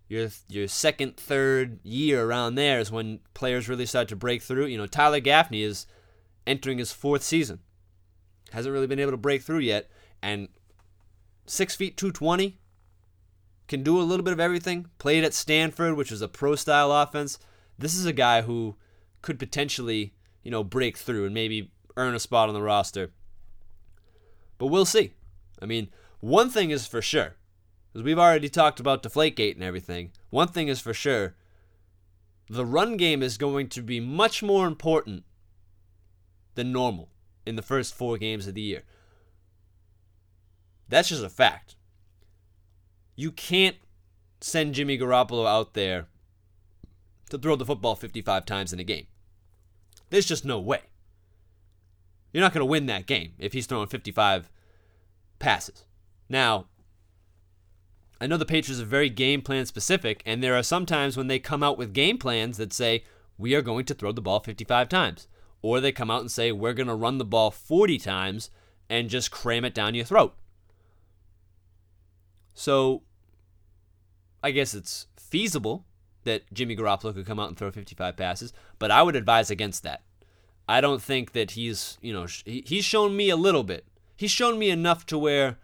[0.08, 4.66] your your second, third year around there is when players really start to break through.
[4.66, 5.86] You know, Tyler Gaffney is
[6.46, 7.60] entering his fourth season.
[8.52, 9.90] Hasn't really been able to break through yet.
[10.22, 10.48] And
[11.46, 12.58] six feet two twenty,
[13.68, 14.86] can do a little bit of everything.
[14.98, 17.38] Played at Stanford, which was a pro style offense.
[17.78, 18.76] This is a guy who
[19.22, 20.14] could potentially,
[20.44, 23.10] you know, break through and maybe earn a spot on the roster.
[24.58, 25.14] But we'll see.
[25.60, 25.88] I mean,
[26.20, 27.34] one thing is for sure,
[27.94, 30.12] as we've already talked about Deflategate and everything.
[30.30, 31.34] One thing is for sure,
[32.48, 35.24] the run game is going to be much more important
[36.54, 37.08] than normal
[37.46, 38.82] in the first four games of the year.
[40.88, 41.76] That's just a fact.
[43.16, 43.76] You can't
[44.40, 46.06] send Jimmy Garoppolo out there
[47.30, 49.06] to throw the football 55 times in a game.
[50.10, 50.80] There's just no way.
[52.32, 54.50] You're not going to win that game if he's throwing 55
[55.38, 55.84] passes.
[56.28, 56.66] Now,
[58.20, 61.28] I know the Patriots are very game plan specific, and there are some times when
[61.28, 63.04] they come out with game plans that say,
[63.38, 65.28] we are going to throw the ball 55 times.
[65.62, 68.50] Or they come out and say, we're going to run the ball 40 times
[68.88, 70.34] and just cram it down your throat.
[72.52, 73.02] So
[74.42, 75.86] I guess it's feasible
[76.24, 79.82] that Jimmy Garoppolo could come out and throw 55 passes, but I would advise against
[79.82, 80.02] that.
[80.68, 83.86] I don't think that he's, you know, he's shown me a little bit.
[84.16, 85.58] He's shown me enough to where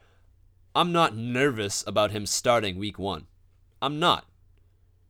[0.75, 3.27] I'm not nervous about him starting week one.
[3.81, 4.27] I'm not.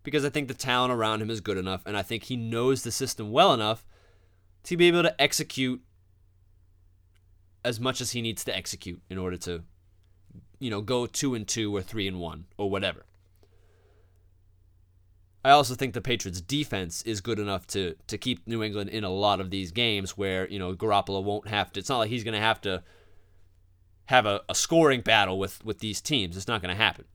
[0.02, 2.82] Because I think the talent around him is good enough, and I think he knows
[2.82, 3.84] the system well enough
[4.64, 5.82] to be able to execute
[7.64, 9.64] as much as he needs to execute in order to
[10.60, 13.04] you know, go two and two or three and one or whatever.
[15.44, 19.04] I also think the Patriots' defense is good enough to to keep New England in
[19.04, 21.80] a lot of these games where you know Garoppolo won't have to.
[21.80, 22.82] It's not like he's going to have to
[24.06, 26.36] have a, a scoring battle with with these teams.
[26.36, 27.06] It's not going to happen.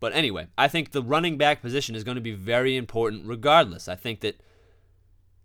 [0.00, 3.86] But anyway, I think the running back position is going to be very important regardless.
[3.86, 4.40] I think that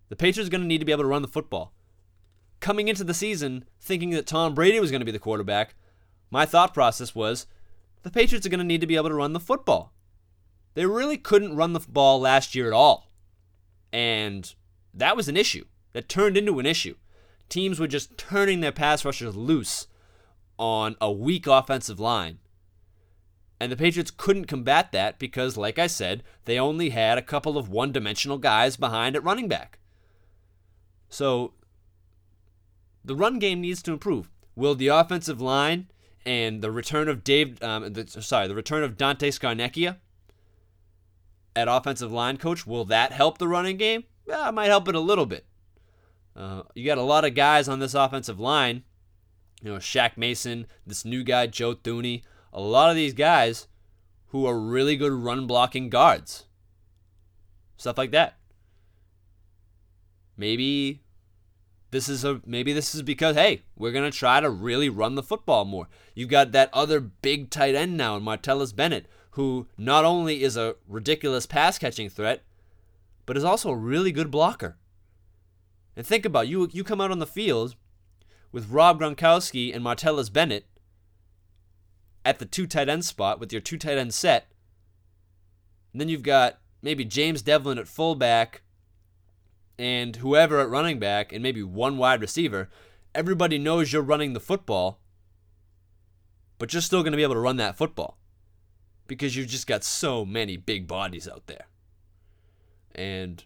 [0.08, 1.72] the Patriots are going to need to be able to run the football
[2.60, 5.74] coming into the season thinking that Tom Brady was going to be the quarterback,
[6.30, 7.46] my thought process was
[8.02, 9.92] the Patriots are going to need to be able to run the football.
[10.74, 13.10] They really couldn't run the ball last year at all.
[13.92, 14.54] And
[14.94, 15.64] that was an issue.
[15.92, 16.96] That turned into an issue.
[17.48, 19.86] Teams were just turning their pass rushers loose
[20.58, 22.38] on a weak offensive line.
[23.60, 27.58] And the Patriots couldn't combat that because, like I said, they only had a couple
[27.58, 29.78] of one dimensional guys behind at running back.
[31.08, 31.54] So
[33.04, 34.30] the run game needs to improve.
[34.54, 35.88] Will the offensive line
[36.24, 39.96] and the return of Dave, um, the, sorry, the return of Dante Scarnecchia
[41.58, 44.04] at offensive line coach, will that help the running game?
[44.26, 45.44] Yeah, it might help it a little bit.
[46.36, 48.84] Uh, you got a lot of guys on this offensive line.
[49.60, 52.22] You know, Shaq Mason, this new guy, Joe Thuney.
[52.52, 53.66] A lot of these guys
[54.28, 56.46] who are really good run blocking guards.
[57.76, 58.36] Stuff like that.
[60.36, 61.02] Maybe
[61.90, 65.22] this is a maybe this is because hey, we're gonna try to really run the
[65.24, 65.88] football more.
[66.14, 69.06] You've got that other big tight end now Martellus Bennett,
[69.38, 72.42] who not only is a ridiculous pass catching threat,
[73.24, 74.76] but is also a really good blocker.
[75.96, 77.76] And think about it, you you come out on the field
[78.50, 80.66] with Rob Gronkowski and Martellus Bennett
[82.24, 84.50] at the two tight end spot with your two tight end set.
[85.92, 88.62] And then you've got maybe James Develin at fullback
[89.78, 92.70] and whoever at running back and maybe one wide receiver,
[93.14, 94.98] everybody knows you're running the football,
[96.58, 98.18] but you're still going to be able to run that football
[99.08, 101.66] because you've just got so many big bodies out there.
[102.94, 103.42] And,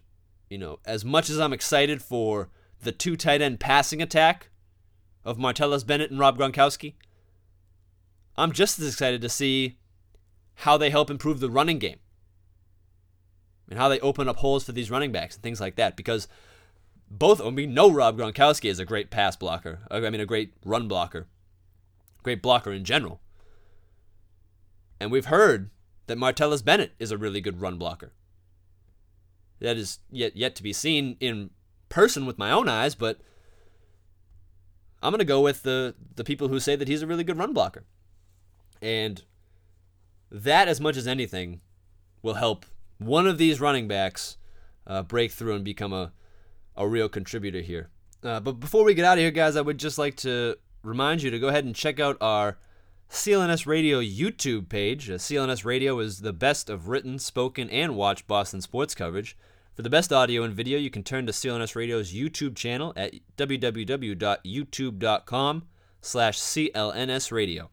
[0.49, 2.49] you know, as much as I'm excited for
[2.81, 4.49] the two tight end passing attack
[5.25, 6.93] of Martellus Bennett and Rob Gronkowski,
[8.37, 9.77] I'm just as excited to see
[10.55, 11.99] how they help improve the running game
[13.69, 15.95] and how they open up holes for these running backs and things like that.
[15.95, 16.27] Because
[17.09, 19.79] both, of them, we know Rob Gronkowski is a great pass blocker.
[19.89, 21.27] I mean, a great run blocker,
[22.21, 23.21] great blocker in general.
[25.03, 25.69] And we've heard
[26.07, 28.13] that Martellus Bennett is a really good run blocker.
[29.59, 31.49] That is yet yet to be seen in
[31.89, 33.19] person with my own eyes, but
[35.01, 37.37] I'm going to go with the the people who say that he's a really good
[37.37, 37.83] run blocker.
[38.81, 39.21] And
[40.31, 41.59] that, as much as anything,
[42.21, 42.65] will help
[42.97, 44.37] one of these running backs
[44.87, 46.13] uh, break through and become a,
[46.77, 47.89] a real contributor here.
[48.23, 51.21] Uh, but before we get out of here, guys, I would just like to remind
[51.21, 52.57] you to go ahead and check out our
[53.13, 55.07] CLNS Radio YouTube page.
[55.07, 59.37] Uh, CLNS Radio is the best of written, spoken, and watched Boston sports coverage.
[59.75, 63.13] For the best audio and video, you can turn to CLNS Radio's YouTube channel at
[63.37, 65.63] www.youtube.com
[66.01, 67.69] slash CLNS Radio.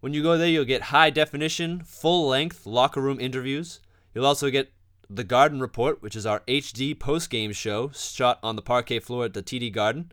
[0.00, 3.78] When you go there, you'll get high definition, full length locker room interviews.
[4.14, 4.72] You'll also get
[5.08, 9.26] the Garden Report, which is our HD post game show shot on the parquet floor
[9.26, 10.10] at the TD Garden.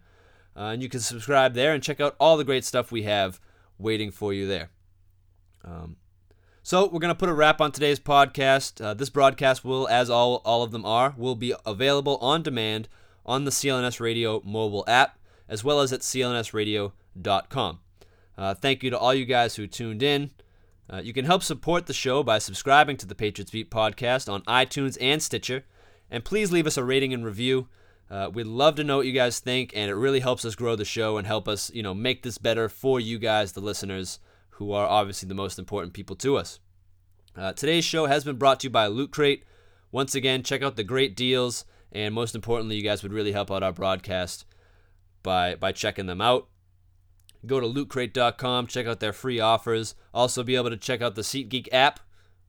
[0.56, 3.40] Uh, and you can subscribe there and check out all the great stuff we have
[3.82, 4.70] waiting for you there.
[5.64, 5.98] Um,
[6.64, 8.84] so we're going to put a wrap on today's podcast.
[8.84, 12.88] Uh, this broadcast will, as all, all of them are, will be available on demand
[13.26, 15.18] on the CLNS Radio mobile app,
[15.50, 17.80] as well as at clnsradio.com.
[18.38, 20.32] Uh, thank you to all you guys who tuned in.
[20.90, 24.42] Uh, you can help support the show by subscribing to the Patriots Beat podcast on
[24.44, 25.64] iTunes and Stitcher.
[26.10, 27.70] And please leave us a rating and review.
[28.12, 30.76] Uh, we'd love to know what you guys think, and it really helps us grow
[30.76, 34.20] the show and help us, you know, make this better for you guys, the listeners
[34.50, 36.60] who are obviously the most important people to us.
[37.38, 39.46] Uh, today's show has been brought to you by Loot Crate.
[39.94, 43.50] Once again, check out the great deals, and most importantly, you guys would really help
[43.50, 44.46] out our broadcast
[45.24, 46.50] by by checking them out.
[47.46, 49.96] Go to lootcrate.com, check out their free offers.
[50.14, 52.02] Also, be able to check out the SeatGeek app,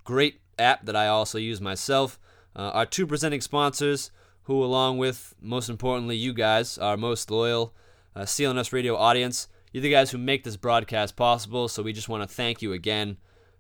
[0.03, 2.19] great app that I also use myself.
[2.55, 4.11] Uh, our two presenting sponsors,
[4.45, 7.75] who, along with most importantly, you guys, our most loyal
[8.15, 12.09] uh, CLNS radio audience, you're the guys who make this broadcast possible, so we just
[12.09, 13.17] want to thank you again.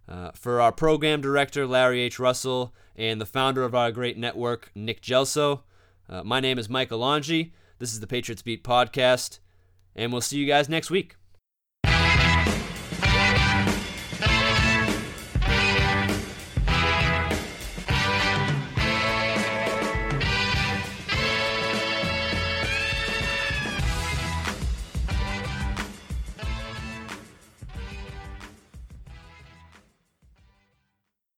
[0.09, 2.18] Uh, for our program director, Larry H.
[2.18, 5.62] Russell, and the founder of our great network, Nick Gelso,
[6.09, 7.53] uh, my name is Michael Longi.
[7.78, 9.39] This is the Patriots Beat podcast,
[9.97, 11.16] and we'll see you guys next week.